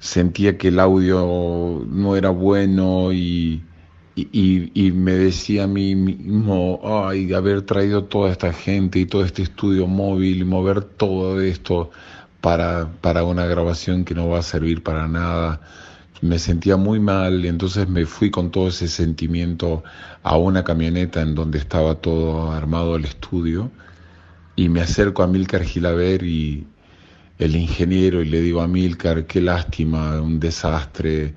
sentía 0.00 0.58
que 0.58 0.68
el 0.68 0.80
audio 0.80 1.84
no 1.88 2.16
era 2.16 2.30
bueno 2.30 3.12
y, 3.12 3.62
y, 4.16 4.92
me 4.92 5.12
decía 5.12 5.64
a 5.64 5.66
mí 5.66 5.94
mismo, 5.94 6.80
ay, 6.82 7.34
haber 7.34 7.62
traído 7.62 8.04
toda 8.04 8.32
esta 8.32 8.52
gente 8.52 8.98
y 8.98 9.06
todo 9.06 9.24
este 9.24 9.42
estudio 9.42 9.86
móvil 9.86 10.38
y 10.40 10.44
mover 10.44 10.82
todo 10.82 11.40
esto 11.40 11.90
para, 12.40 12.90
para 13.02 13.24
una 13.24 13.44
grabación 13.46 14.04
que 14.04 14.14
no 14.14 14.28
va 14.28 14.38
a 14.38 14.42
servir 14.42 14.82
para 14.82 15.06
nada. 15.06 15.60
Me 16.22 16.38
sentía 16.38 16.78
muy 16.78 16.98
mal 16.98 17.44
y 17.44 17.48
entonces 17.48 17.88
me 17.88 18.06
fui 18.06 18.30
con 18.30 18.50
todo 18.50 18.68
ese 18.68 18.88
sentimiento 18.88 19.84
a 20.22 20.38
una 20.38 20.64
camioneta 20.64 21.20
en 21.20 21.34
donde 21.34 21.58
estaba 21.58 21.96
todo 21.96 22.52
armado 22.52 22.96
el 22.96 23.04
estudio 23.04 23.70
y 24.56 24.70
me 24.70 24.80
acerco 24.80 25.22
a 25.22 25.26
Milcar 25.26 25.62
Gilaver 25.64 26.22
y 26.22 26.66
el 27.38 27.54
ingeniero 27.54 28.22
y 28.22 28.26
le 28.30 28.40
digo 28.40 28.62
a 28.62 28.66
Milcar, 28.66 29.26
qué 29.26 29.42
lástima, 29.42 30.20
un 30.22 30.40
desastre, 30.40 31.34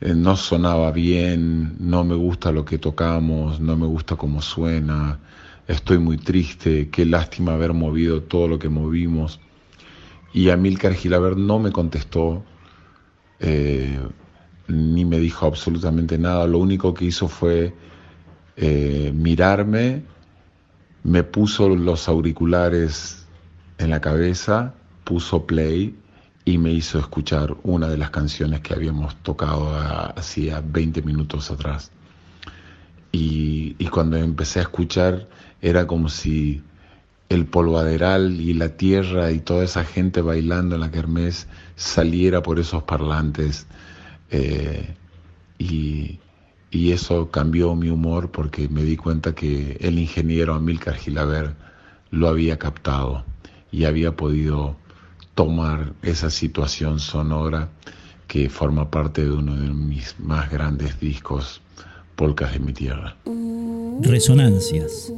eh, 0.00 0.14
no 0.14 0.36
sonaba 0.36 0.90
bien, 0.92 1.76
no 1.78 2.04
me 2.04 2.14
gusta 2.14 2.52
lo 2.52 2.64
que 2.64 2.78
tocamos, 2.78 3.60
no 3.60 3.76
me 3.76 3.86
gusta 3.86 4.16
cómo 4.16 4.42
suena, 4.42 5.18
estoy 5.66 5.98
muy 5.98 6.18
triste, 6.18 6.90
qué 6.90 7.04
lástima 7.04 7.54
haber 7.54 7.72
movido 7.72 8.22
todo 8.22 8.48
lo 8.48 8.58
que 8.58 8.68
movimos. 8.68 9.40
Y 10.32 10.50
Amílcar 10.50 10.94
Gilaber 10.94 11.36
no 11.36 11.58
me 11.58 11.70
contestó, 11.72 12.44
eh, 13.40 13.98
ni 14.68 15.04
me 15.04 15.18
dijo 15.18 15.46
absolutamente 15.46 16.18
nada, 16.18 16.46
lo 16.46 16.58
único 16.58 16.94
que 16.94 17.06
hizo 17.06 17.28
fue 17.28 17.74
eh, 18.56 19.12
mirarme 19.14 20.02
me 21.04 21.22
puso 21.22 21.68
los 21.68 22.08
auriculares 22.08 23.26
en 23.78 23.90
la 23.90 24.00
cabeza, 24.00 24.74
puso 25.04 25.46
play 25.46 25.94
y 26.44 26.58
me 26.58 26.72
hizo 26.72 26.98
escuchar 26.98 27.56
una 27.62 27.88
de 27.88 27.96
las 27.96 28.10
canciones 28.10 28.60
que 28.60 28.74
habíamos 28.74 29.16
tocado 29.16 29.74
hacía 30.16 30.62
20 30.64 31.02
minutos 31.02 31.50
atrás. 31.50 31.90
Y, 33.12 33.74
cuando 33.90 34.16
empecé 34.16 34.58
a 34.58 34.62
escuchar 34.62 35.28
era 35.62 35.86
como 35.86 36.08
si 36.08 36.62
el 37.28 37.46
polvaderal 37.46 38.40
y 38.40 38.54
la 38.54 38.70
tierra 38.70 39.30
y 39.30 39.38
toda 39.38 39.64
esa 39.64 39.84
gente 39.84 40.20
bailando 40.20 40.74
en 40.74 40.80
la 40.80 40.90
kermés 40.90 41.46
saliera 41.76 42.42
por 42.42 42.58
esos 42.58 42.82
parlantes. 42.82 43.66
Eh, 44.30 44.94
y, 45.58 46.20
eso 46.72 47.30
cambió 47.30 47.74
mi 47.76 47.88
humor 47.88 48.30
porque 48.30 48.68
me 48.68 48.82
di 48.82 48.96
cuenta 48.96 49.34
que 49.34 49.78
el 49.80 49.98
ingeniero 49.98 50.54
Amílcar 50.54 50.96
Gilaver 50.96 51.54
lo 52.10 52.28
había 52.28 52.58
captado 52.58 53.24
y 53.70 53.84
había 53.84 54.16
podido 54.16 54.76
tomar 55.34 55.92
esa 56.02 56.30
situación 56.30 57.00
sonora 57.00 57.68
que 58.26 58.48
forma 58.48 58.90
parte 58.90 59.24
de 59.24 59.30
uno 59.30 59.54
de 59.56 59.68
mis 59.68 60.18
más 60.18 60.50
grandes 60.50 60.98
discos, 61.00 61.60
Polcas 62.16 62.52
de 62.52 62.58
mi 62.60 62.72
Tierra. 62.72 63.16
Resonancias. 64.00 65.12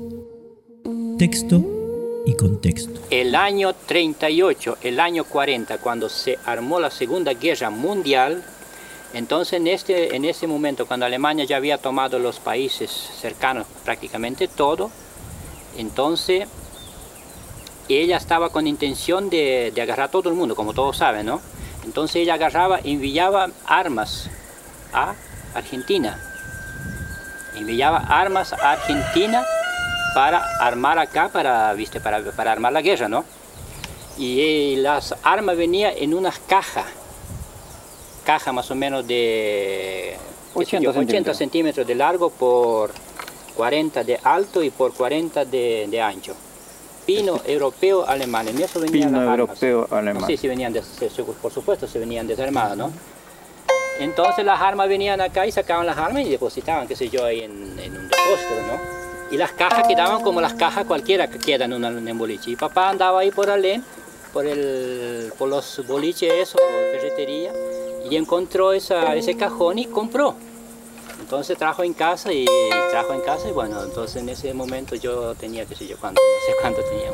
Texto 1.19 1.65
y 2.27 2.35
contexto. 2.35 3.01
El 3.11 3.35
año 3.35 3.75
38, 3.75 4.79
el 4.83 5.01
año 5.01 5.25
40, 5.25 5.79
cuando 5.79 6.09
se 6.09 6.39
armó 6.45 6.81
la 6.81 6.91
Segunda 6.91 7.35
Guerra 7.35 7.71
Mundial, 7.71 8.43
entonces 9.15 9.55
en 9.55 9.67
este, 9.69 10.17
en 10.17 10.25
ese 10.25 10.47
momento, 10.47 10.87
cuando 10.87 11.07
Alemania 11.07 11.45
ya 11.45 11.57
había 11.57 11.79
tomado 11.79 12.19
los 12.19 12.41
países 12.41 12.91
cercanos 12.91 13.67
prácticamente 13.85 14.49
todo, 14.49 14.91
entonces 15.79 16.49
ella 17.89 18.17
estaba 18.17 18.51
con 18.51 18.67
intención 18.67 19.31
de, 19.31 19.73
agarrar 19.81 20.09
a 20.09 20.11
todo 20.11 20.29
el 20.29 20.35
mundo, 20.35 20.57
como 20.57 20.75
todos 20.75 20.97
saben, 20.97 21.27
¿no? 21.27 21.41
Entonces 21.85 22.17
ella 22.17 22.35
agarraba, 22.35 22.81
enviaba 22.83 23.51
armas 23.65 24.29
a 24.93 25.15
Argentina. 25.55 26.21
Enviaba 27.55 27.99
armas 27.99 28.53
a 28.53 28.73
Argentina 28.73 29.45
para 30.15 30.45
armar 30.61 30.99
acá, 30.99 31.29
para, 31.33 31.73
¿viste? 31.75 32.01
Para, 32.01 32.23
para 32.33 32.53
armar 32.53 32.73
la 32.73 32.83
guerra, 32.83 33.09
¿no? 33.09 33.25
Y 34.19 34.41
eh, 34.41 34.77
las 34.79 35.15
armas 35.23 35.57
venían 35.57 35.93
en 35.97 36.15
unas 36.15 36.39
cajas 36.39 36.87
caja 38.27 38.53
más 38.53 38.71
o 38.71 38.75
menos 38.75 39.07
de 39.07 40.17
80, 40.53 41.33
centímetros. 41.33 41.87
de 41.87 41.95
largo 41.95 42.29
por 42.29 42.91
40 43.57 44.03
de 44.05 44.19
alto 44.23 44.63
y 44.63 44.71
por 44.71 44.93
40 44.93 45.45
de, 45.45 46.03
ancho. 46.03 46.35
Pino 47.07 47.41
europeo 47.47 48.05
alemán, 48.07 48.49
en 48.49 48.61
eso 48.61 48.81
venían 48.81 49.11
Pino 49.11 49.23
europeo 49.23 49.87
alemán. 49.91 50.27
Sí, 50.27 50.37
sí 50.37 50.49
venían, 50.49 50.75
por 51.41 51.53
supuesto, 51.53 51.87
se 51.87 52.01
venían 52.01 52.27
desarmadas, 52.27 52.77
¿no? 52.77 52.93
Entonces 54.01 54.45
las 54.45 54.61
armas 54.61 54.89
venían 54.89 55.21
acá 55.21 55.47
y 55.47 55.53
sacaban 55.53 55.87
las 55.87 55.97
armas 55.97 56.23
y 56.23 56.29
depositaban, 56.29 56.87
qué 56.87 56.97
sé 56.97 57.09
yo, 57.09 57.25
ahí 57.25 57.41
en, 57.41 57.53
un 57.53 57.77
depósito, 57.77 58.55
¿no? 58.67 58.97
Y 59.31 59.37
las 59.37 59.53
cajas 59.53 59.87
quedaban 59.87 60.23
como 60.23 60.41
las 60.41 60.55
cajas 60.55 60.85
cualquiera 60.85 61.29
que 61.29 61.39
quedan 61.39 61.73
en 61.73 62.09
un 62.09 62.19
boliche. 62.19 62.51
Y 62.51 62.57
papá 62.57 62.91
andaba 62.91 63.21
ahí 63.21 63.31
por 63.31 63.51
Alén, 63.51 63.83
por, 64.33 64.47
el, 64.47 65.33
por 65.39 65.49
los 65.49 65.83
boliches, 65.87 66.33
eso, 66.33 66.59
ferretería, 66.93 67.53
y 68.09 68.17
encontró 68.17 68.73
ese 68.73 69.37
cajón 69.39 69.79
y 69.79 69.87
compró. 69.87 70.35
Entonces 71.27 71.59
trajo 71.59 71.83
en 71.83 71.93
casa 71.93 72.33
y 72.33 72.47
trajo 72.93 73.13
en 73.13 73.21
casa 73.21 73.49
y 73.49 73.51
bueno, 73.51 73.83
entonces 73.83 74.23
en 74.23 74.29
ese 74.29 74.55
momento 74.55 74.95
yo 74.95 75.35
tenía, 75.35 75.67
qué 75.67 75.75
sé 75.75 75.85
yo, 75.85 75.97
cuánto, 75.99 76.23
no 76.23 76.47
sé 76.47 76.57
cuánto 76.61 76.85
tenía, 76.85 77.11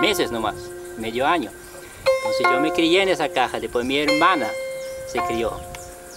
meses 0.00 0.30
nomás, 0.30 0.54
medio 0.98 1.26
año. 1.26 1.50
Entonces 2.18 2.46
yo 2.48 2.60
me 2.60 2.72
crié 2.72 3.02
en 3.02 3.08
esa 3.08 3.28
caja, 3.28 3.58
después 3.58 3.84
mi 3.84 3.98
hermana 3.98 4.48
se 5.08 5.18
crió, 5.22 5.52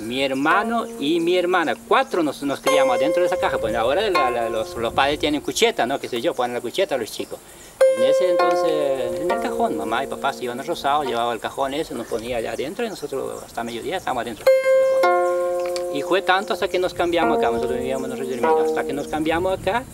mi 0.01 0.23
hermano 0.23 0.85
y 0.99 1.19
mi 1.21 1.35
hermana, 1.35 1.73
cuatro 1.87 2.21
nos, 2.21 2.43
nos 2.43 2.59
criamos 2.59 2.95
adentro 2.95 3.23
de 3.23 3.29
esa 3.29 3.37
caja, 3.37 3.57
pues 3.57 3.73
ahora 3.73 4.07
los, 4.51 4.93
padres 4.93 5.17
tienen 5.17 5.41
cucheta, 5.41 5.87
¿no? 5.87 5.99
Qué 5.99 6.07
sé 6.07 6.21
yo, 6.21 6.35
ponen 6.35 6.53
la 6.53 6.61
cucheta 6.61 6.93
a 6.93 6.97
los 6.99 7.11
chicos. 7.11 7.39
En 7.97 8.03
ese 8.03 8.29
entonces, 8.29 9.21
en 9.21 9.31
el 9.31 9.41
cajón, 9.41 9.75
mamá 9.75 10.03
y 10.03 10.07
papá 10.07 10.33
se 10.33 10.43
iban 10.43 10.59
a 10.59 10.63
Rosado, 10.63 11.03
llevaba 11.03 11.33
el 11.33 11.39
cajón 11.39 11.73
ese, 11.73 11.95
nos 11.95 12.05
ponía 12.05 12.37
allá 12.37 12.51
adentro 12.51 12.85
y 12.85 12.89
nosotros 12.89 13.43
hasta 13.43 13.63
mediodía 13.63 13.97
estábamos 13.97 14.21
adentro. 14.21 14.45
Y 15.95 16.01
fue 16.01 16.21
tanto 16.21 16.51
hasta 16.51 16.67
que 16.67 16.77
nos 16.77 16.93
cambiamos 16.93 17.37
acá, 17.37 17.49
nosotros 17.51 17.79
vivíamos 17.79 18.09
en 18.09 18.17
Río 18.17 18.59
hasta 18.65 18.83
que 18.83 18.91
nos 18.91 19.07
cambiamos 19.07 19.57
acá, 19.57 19.85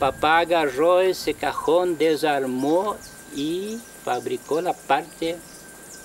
papá 0.00 0.38
agarró 0.38 1.00
ese 1.00 1.32
cajón, 1.32 1.96
desarmó 1.96 2.96
y 3.36 3.78
fabricó 4.04 4.60
la 4.60 4.72
parte 4.72 5.36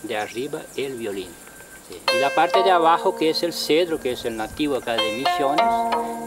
de 0.04 0.18
arriba, 0.18 0.62
el 0.76 0.94
violín. 0.98 1.30
Y 2.16 2.20
la 2.20 2.30
parte 2.36 2.62
de 2.62 2.70
abajo, 2.70 3.16
que 3.16 3.32
es 3.32 3.42
el 3.42 3.54
cedro, 3.54 4.00
que 4.00 4.12
es 4.12 4.24
el 4.26 4.38
nativo 4.38 4.76
acá 4.76 4.94
de 4.94 5.18
Misiones, 5.18 5.66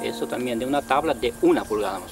eso 0.03 0.27
también 0.27 0.59
de 0.59 0.67
una 0.67 0.83
tabla 0.83 1.15
de 1.15 1.33
una 1.43 1.63
pulgada 1.63 2.01
más 2.01 2.11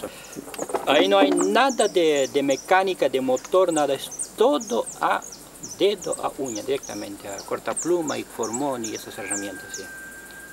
Ahí 0.87 1.09
no 1.09 1.19
hay 1.19 1.31
nada 1.31 1.89
de, 1.89 2.31
de 2.33 2.43
mecánica, 2.45 3.09
de 3.09 3.21
motor, 3.21 3.73
nada, 3.73 3.95
es 3.95 4.31
todo 4.37 4.87
a 5.01 5.21
dedo, 5.77 6.15
a 6.23 6.31
uña, 6.39 6.63
directamente, 6.63 7.27
a 7.27 7.37
cortapluma 7.39 8.17
y 8.17 8.23
formón 8.23 8.85
y 8.85 8.95
esas 8.95 9.19
herramientas. 9.19 9.67
¿sí? 9.75 9.83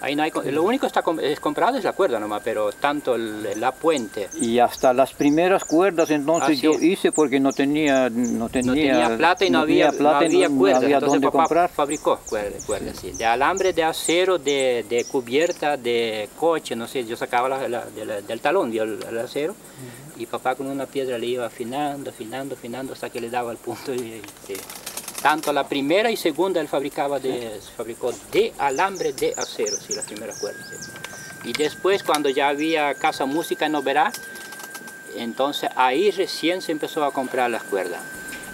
Ahí 0.01 0.15
no 0.15 0.23
hay, 0.23 0.31
lo 0.45 0.63
único 0.63 0.87
está 0.87 1.03
es 1.21 1.39
comprado 1.39 1.77
es 1.77 1.83
la 1.83 1.93
cuerda 1.93 2.19
nomás, 2.19 2.41
pero 2.43 2.71
tanto 2.71 3.15
la 3.17 3.71
puente. 3.71 4.29
Y 4.41 4.57
hasta 4.57 4.93
las 4.93 5.13
primeras 5.13 5.63
cuerdas 5.63 6.09
entonces 6.09 6.59
yo 6.59 6.71
hice 6.71 7.11
porque 7.11 7.39
no 7.39 7.53
tenía 7.53 8.09
no 8.09 8.49
tenía, 8.49 9.15
plata 9.15 9.45
y 9.45 9.51
no, 9.51 9.59
había, 9.59 9.91
plata 9.91 10.25
había 10.25 10.49
cuerdas. 10.49 10.83
entonces 10.83 11.21
papá 11.21 11.31
comprar. 11.31 11.69
fabricó 11.69 12.19
cuerdas, 12.27 12.97
sí. 12.99 13.11
de 13.11 13.25
alambre 13.25 13.73
de 13.73 13.83
acero, 13.83 14.39
de, 14.39 14.85
de, 14.89 15.05
cubierta, 15.05 15.77
de 15.77 16.29
coche, 16.39 16.75
no 16.75 16.87
sé, 16.87 17.05
yo 17.05 17.15
sacaba 17.15 17.47
la, 17.67 17.85
del 17.85 18.41
talón 18.41 18.71
el, 18.75 19.19
acero 19.19 19.55
y 20.17 20.25
papá 20.25 20.55
con 20.55 20.67
una 20.67 20.87
piedra 20.87 21.17
le 21.17 21.27
iba 21.27 21.45
afinando, 21.45 22.09
afinando, 22.09 22.55
afinando 22.55 22.93
hasta 22.93 23.09
que 23.09 23.21
le 23.21 23.29
daba 23.29 23.51
el 23.51 23.57
punto 23.57 23.93
y, 23.93 24.21
tanto 25.21 25.53
la 25.53 25.67
primera 25.67 26.09
y 26.11 26.17
segunda 26.17 26.59
él 26.59 26.67
fabricaba 26.67 27.19
de, 27.19 27.59
fabricó 27.75 28.11
de 28.31 28.53
alambre 28.57 29.13
de 29.13 29.33
acero, 29.37 29.77
sí, 29.77 29.93
las 29.93 30.05
primeras 30.05 30.39
cuerdas. 30.39 30.65
Y 31.43 31.53
después 31.53 32.03
cuando 32.03 32.29
ya 32.29 32.49
había 32.49 32.93
casa 32.95 33.25
música 33.25 33.65
en 33.65 33.75
Oberá, 33.75 34.11
entonces 35.15 35.69
ahí 35.75 36.11
recién 36.11 36.61
se 36.61 36.71
empezó 36.71 37.03
a 37.03 37.11
comprar 37.11 37.49
las 37.49 37.63
cuerdas. 37.63 38.01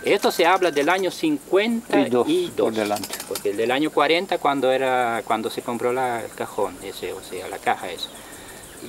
Esto 0.03 0.31
se 0.31 0.45
habla 0.45 0.71
del 0.71 0.87
año 0.89 1.11
52, 1.11 2.27
por 2.55 2.73
delante. 2.73 3.09
porque 3.27 3.53
del 3.53 3.71
año 3.71 3.91
40 3.91 4.37
cuando, 4.37 4.71
era, 4.71 5.21
cuando 5.25 5.49
se 5.49 5.61
compró 5.61 5.91
la, 5.91 6.23
el 6.23 6.31
cajón, 6.31 6.77
ese, 6.83 7.11
o 7.11 7.21
sea, 7.21 7.47
la 7.49 7.57
caja 7.57 7.91
esa. 7.91 8.09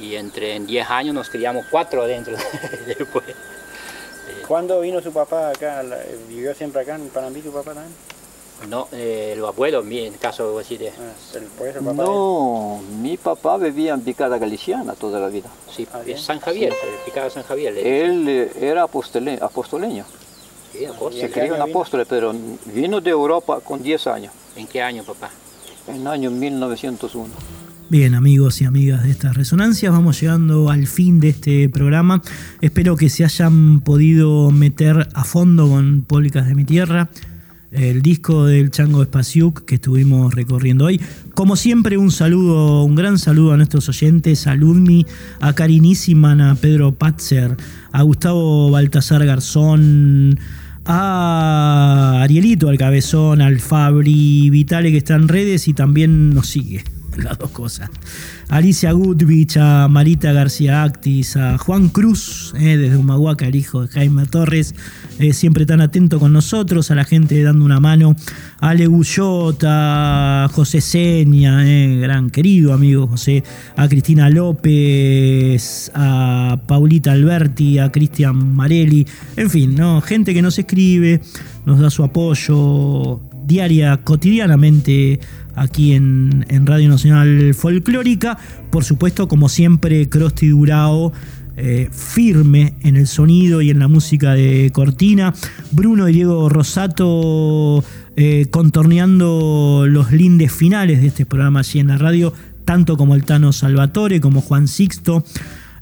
Y 0.01 0.15
entre 0.15 0.55
en 0.55 0.67
10 0.67 0.91
años 0.91 1.15
nos 1.15 1.29
criamos 1.29 1.67
cuatro 1.71 2.03
adentro 2.03 2.37
después. 2.87 3.25
¿Cuándo 4.49 4.81
vino 4.81 5.03
su 5.03 5.13
papá 5.13 5.51
acá? 5.51 5.85
¿Vivió 6.27 6.55
siempre 6.55 6.81
acá 6.81 6.95
en 6.95 7.11
Panambi 7.11 7.43
su 7.43 7.53
papá 7.53 7.75
también? 7.75 7.95
No, 8.67 8.89
eh, 8.93 9.35
los 9.37 9.47
abuelos, 9.47 9.85
en 9.87 9.93
el 9.93 10.19
caso 10.19 10.59
así 10.59 10.79
de... 10.79 10.89
Ah, 10.89 11.13
papá 11.75 11.93
no, 11.93 12.81
mi 13.01 13.19
papá 13.19 13.59
vivía 13.59 13.93
en 13.93 14.01
Picada 14.01 14.39
Galiciana 14.39 14.95
toda 14.95 15.21
la 15.21 15.29
vida. 15.29 15.49
Sí, 15.71 15.87
ah, 15.93 16.01
San 16.17 16.41
Javier, 16.41 16.73
Picada 17.05 17.29
San 17.29 17.45
Javier. 17.45 17.77
Él 17.77 18.27
eh, 18.27 18.53
era 18.61 18.83
apostoleño. 18.83 20.05
Sí, 20.73 20.87
Se 21.13 21.31
crió 21.31 21.55
en 21.55 21.63
apóstol, 21.63 22.07
pero 22.09 22.35
vino 22.65 23.01
de 23.01 23.11
Europa 23.11 23.61
con 23.61 23.83
10 23.83 24.07
años. 24.07 24.33
¿En 24.57 24.67
qué 24.67 24.83
año, 24.83 25.05
papá? 25.05 25.31
En 25.87 25.97
el 25.97 26.07
año 26.07 26.31
1901. 26.31 27.33
Bien, 27.91 28.15
amigos 28.15 28.61
y 28.61 28.67
amigas 28.67 29.03
de 29.05 29.11
estas 29.11 29.35
resonancias, 29.35 29.91
vamos 29.91 30.21
llegando 30.21 30.69
al 30.69 30.87
fin 30.87 31.21
de 31.21 31.31
este 31.31 31.71
programa. 31.71 32.21
Espero 32.61 32.97
que 32.97 33.09
se 33.09 33.25
hayan 33.25 33.81
podido 33.81 34.51
meter 34.51 35.09
a 35.15 35.25
fondo 35.25 35.71
con 35.71 36.03
Pólicas 36.03 36.47
de 36.47 36.55
mi 36.55 36.67
Tierra, 36.67 37.09
el 37.71 38.03
disco 38.03 38.45
del 38.45 38.71
Chango 38.71 39.03
Espaciuc 39.03 39.65
que 39.65 39.77
estuvimos 39.77 40.35
recorriendo 40.35 40.85
hoy. 40.85 41.01
Como 41.33 41.57
siempre, 41.57 41.97
un 41.97 42.11
saludo, 42.11 42.85
un 42.85 42.95
gran 42.95 43.19
saludo 43.19 43.55
a 43.55 43.57
nuestros 43.57 43.89
oyentes, 43.89 44.47
a 44.47 44.55
Ludmi, 44.55 45.07
a 45.41 45.55
Carinísima, 45.55 46.51
a 46.51 46.55
Pedro 46.57 46.93
Patzer, 46.93 47.57
a 47.91 48.03
Gustavo 48.03 48.71
Baltasar 48.71 49.25
Garzón, 49.25 50.39
a 50.85 52.21
Arielito, 52.21 52.69
al 52.69 52.77
Cabezón, 52.77 53.41
al 53.41 53.61
Fabri 53.61 54.51
Vitale 54.51 54.91
que 54.91 54.99
está 54.99 55.15
en 55.15 55.29
redes 55.29 55.69
y 55.69 55.73
también 55.73 56.35
nos 56.35 56.49
sigue. 56.49 56.85
Las 57.23 57.39
dos 57.39 57.51
cosas. 57.51 57.91
Alicia 58.49 58.93
Gutbich, 58.93 59.57
a 59.59 59.89
Marita 59.89 60.33
García 60.33 60.83
Actis, 60.83 61.37
a 61.37 61.59
Juan 61.59 61.89
Cruz, 61.89 62.55
eh, 62.59 62.77
desde 62.77 62.97
Humahuaca, 62.97 63.47
el 63.47 63.57
hijo 63.57 63.83
de 63.83 63.89
Jaime 63.89 64.27
Torres, 64.27 64.75
eh, 65.19 65.33
siempre 65.33 65.67
tan 65.67 65.81
atento 65.81 66.19
con 66.19 66.33
nosotros, 66.33 66.91
a 66.91 66.95
la 66.95 67.05
gente 67.05 67.43
dando 67.43 67.65
una 67.65 67.81
mano, 67.81 68.17
a 68.61 68.71
Ale 68.71 68.89
a 69.65 70.49
José 70.53 70.81
Seña, 70.81 71.69
eh, 71.69 71.99
gran 72.01 72.31
querido 72.31 72.73
amigo 72.73 73.07
José, 73.07 73.43
a 73.77 73.89
Cristina 73.89 74.31
López, 74.31 75.91
a 75.95 76.61
Paulita 76.67 77.13
Alberti, 77.13 77.79
a 77.79 77.91
Cristian 77.91 78.55
Marelli, 78.55 79.07
en 79.37 79.51
fin, 79.51 79.75
¿no? 79.75 80.01
gente 80.01 80.33
que 80.33 80.43
nos 80.43 80.59
escribe, 80.59 81.21
nos 81.67 81.81
da 81.81 81.91
su 81.91 82.03
apoyo 82.03 83.21
diaria, 83.49 83.97
cotidianamente 84.05 85.21
aquí 85.59 85.93
en, 85.93 86.45
Radio 86.65 86.89
Nacional 86.89 87.55
Folclórica. 87.55 88.39
Por 88.71 88.85
supuesto, 88.85 89.29
como 89.29 89.49
siempre, 89.49 90.09
Crosti 90.09 90.49
Durao. 90.49 91.13
Eh, 91.61 91.91
firme 91.91 92.75
en 92.83 92.95
el 92.95 93.09
sonido 93.09 93.61
y 93.63 93.71
en 93.71 93.81
la 93.81 93.89
música 93.89 94.35
de 94.35 94.71
Cortina. 94.73 95.35
Bruno 95.73 96.09
y 96.09 96.13
Diego 96.13 96.49
Rosato 96.49 97.83
eh, 98.15 98.47
contorneando 98.51 99.85
los 99.89 100.13
lindes 100.13 100.53
finales 100.53 101.01
de 101.01 101.09
este 101.09 101.27
programa 101.27 101.61
allí 101.61 101.81
en 101.81 101.89
la 101.89 101.99
radio, 101.99 102.33
tanto 102.65 102.97
como 102.97 103.17
el 103.17 103.25
Tano 103.25 103.53
Salvatore, 103.53 104.21
como 104.21 104.41
Juan 104.41 104.69
Sixto. 104.69 105.25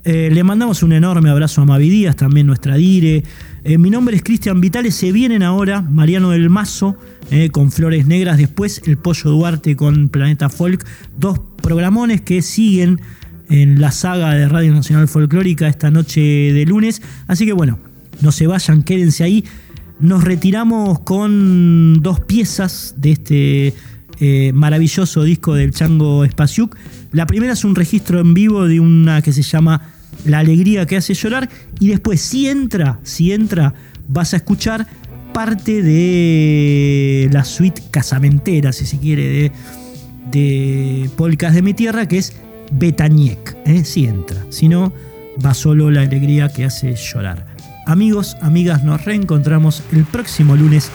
Eh, 0.04 0.30
le 0.32 0.44
mandamos 0.44 0.82
un 0.82 0.92
enorme 0.92 1.30
abrazo 1.30 1.62
a 1.62 1.64
Mavi 1.64 1.88
Díaz, 1.88 2.14
también 2.14 2.46
nuestra 2.46 2.76
dire. 2.76 3.24
Mi 3.78 3.90
nombre 3.90 4.14
es 4.14 4.22
Cristian 4.22 4.60
Vitales. 4.60 4.94
Se 4.94 5.10
vienen 5.10 5.42
ahora 5.42 5.82
Mariano 5.82 6.30
del 6.30 6.50
Mazo 6.50 6.96
eh, 7.32 7.50
con 7.50 7.72
Flores 7.72 8.06
Negras, 8.06 8.38
después 8.38 8.80
El 8.86 8.96
Pollo 8.96 9.30
Duarte 9.30 9.74
con 9.74 10.08
Planeta 10.08 10.48
Folk, 10.48 10.86
dos 11.18 11.40
programones 11.60 12.20
que 12.20 12.42
siguen 12.42 13.00
en 13.48 13.80
la 13.80 13.90
saga 13.90 14.34
de 14.34 14.48
Radio 14.48 14.72
Nacional 14.72 15.08
Folclórica 15.08 15.66
esta 15.66 15.90
noche 15.90 16.20
de 16.20 16.64
lunes. 16.64 17.02
Así 17.26 17.44
que 17.44 17.52
bueno, 17.52 17.80
no 18.22 18.30
se 18.30 18.46
vayan, 18.46 18.84
quédense 18.84 19.24
ahí. 19.24 19.44
Nos 19.98 20.22
retiramos 20.22 21.00
con 21.00 22.00
dos 22.02 22.20
piezas 22.20 22.94
de 22.98 23.10
este 23.10 23.74
eh, 24.20 24.52
maravilloso 24.54 25.24
disco 25.24 25.54
del 25.54 25.72
Chango 25.72 26.24
Espaciuc. 26.24 26.76
La 27.10 27.26
primera 27.26 27.54
es 27.54 27.64
un 27.64 27.74
registro 27.74 28.20
en 28.20 28.32
vivo 28.32 28.66
de 28.68 28.78
una 28.78 29.22
que 29.22 29.32
se 29.32 29.42
llama 29.42 29.95
La 30.24 30.40
alegría 30.40 30.86
que 30.86 30.96
hace 30.96 31.14
llorar. 31.14 31.48
Y 31.80 31.88
después, 31.88 32.20
si 32.20 32.48
entra, 32.48 32.98
si 33.02 33.32
entra, 33.32 33.74
vas 34.08 34.34
a 34.34 34.38
escuchar 34.38 34.86
parte 35.32 35.82
de 35.82 37.28
la 37.30 37.44
suite 37.44 37.82
casamentera, 37.90 38.72
si 38.72 38.86
se 38.86 38.98
quiere, 38.98 39.52
de, 40.30 41.10
Polcas 41.16 41.54
de 41.54 41.62
mi 41.62 41.74
tierra, 41.74 42.08
que 42.08 42.18
es 42.18 42.32
Betaniek, 42.72 43.56
¿eh? 43.66 43.84
si 43.84 44.06
entra. 44.06 44.44
Si 44.48 44.68
no, 44.68 44.92
va 45.44 45.54
solo 45.54 45.90
la 45.90 46.02
alegría 46.02 46.48
que 46.48 46.64
hace 46.64 46.94
llorar. 46.94 47.46
Amigos, 47.86 48.36
amigas, 48.40 48.82
nos 48.82 49.04
reencontramos 49.04 49.82
el 49.92 50.04
próximo 50.04 50.56
lunes 50.56 50.90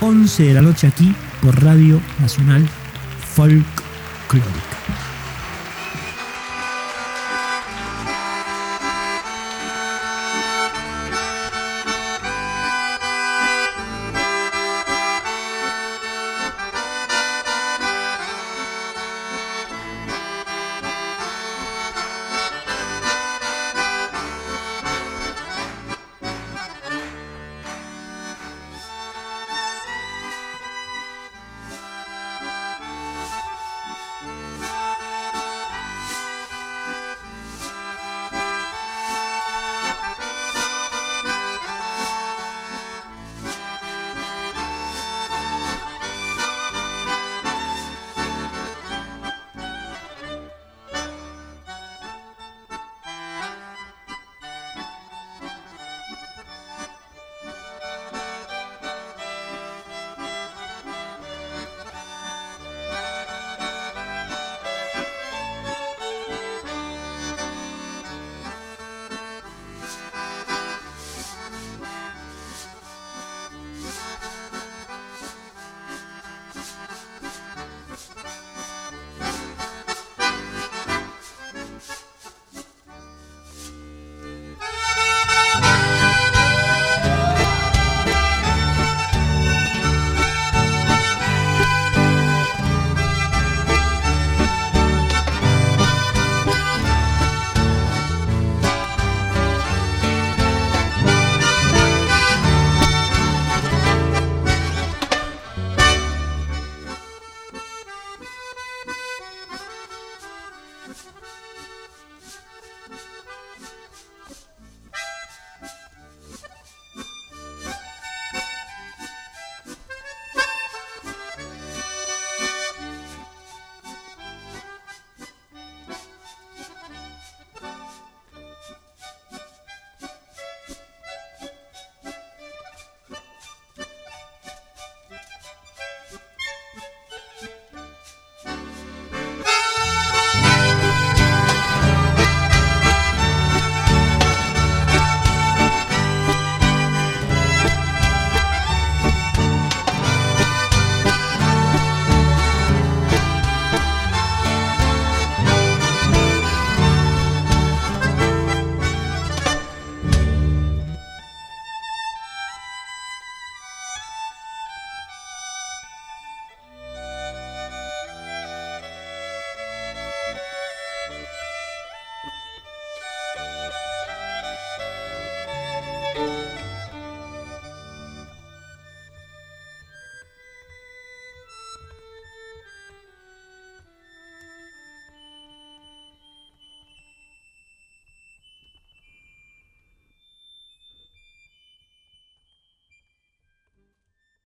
11 0.00 0.42
de 0.44 0.54
la 0.54 0.62
noche 0.62 0.86
aquí 0.86 1.14
por 1.42 1.62
Radio 1.62 2.00
Nacional 2.20 2.66
Folclórica. 3.34 4.89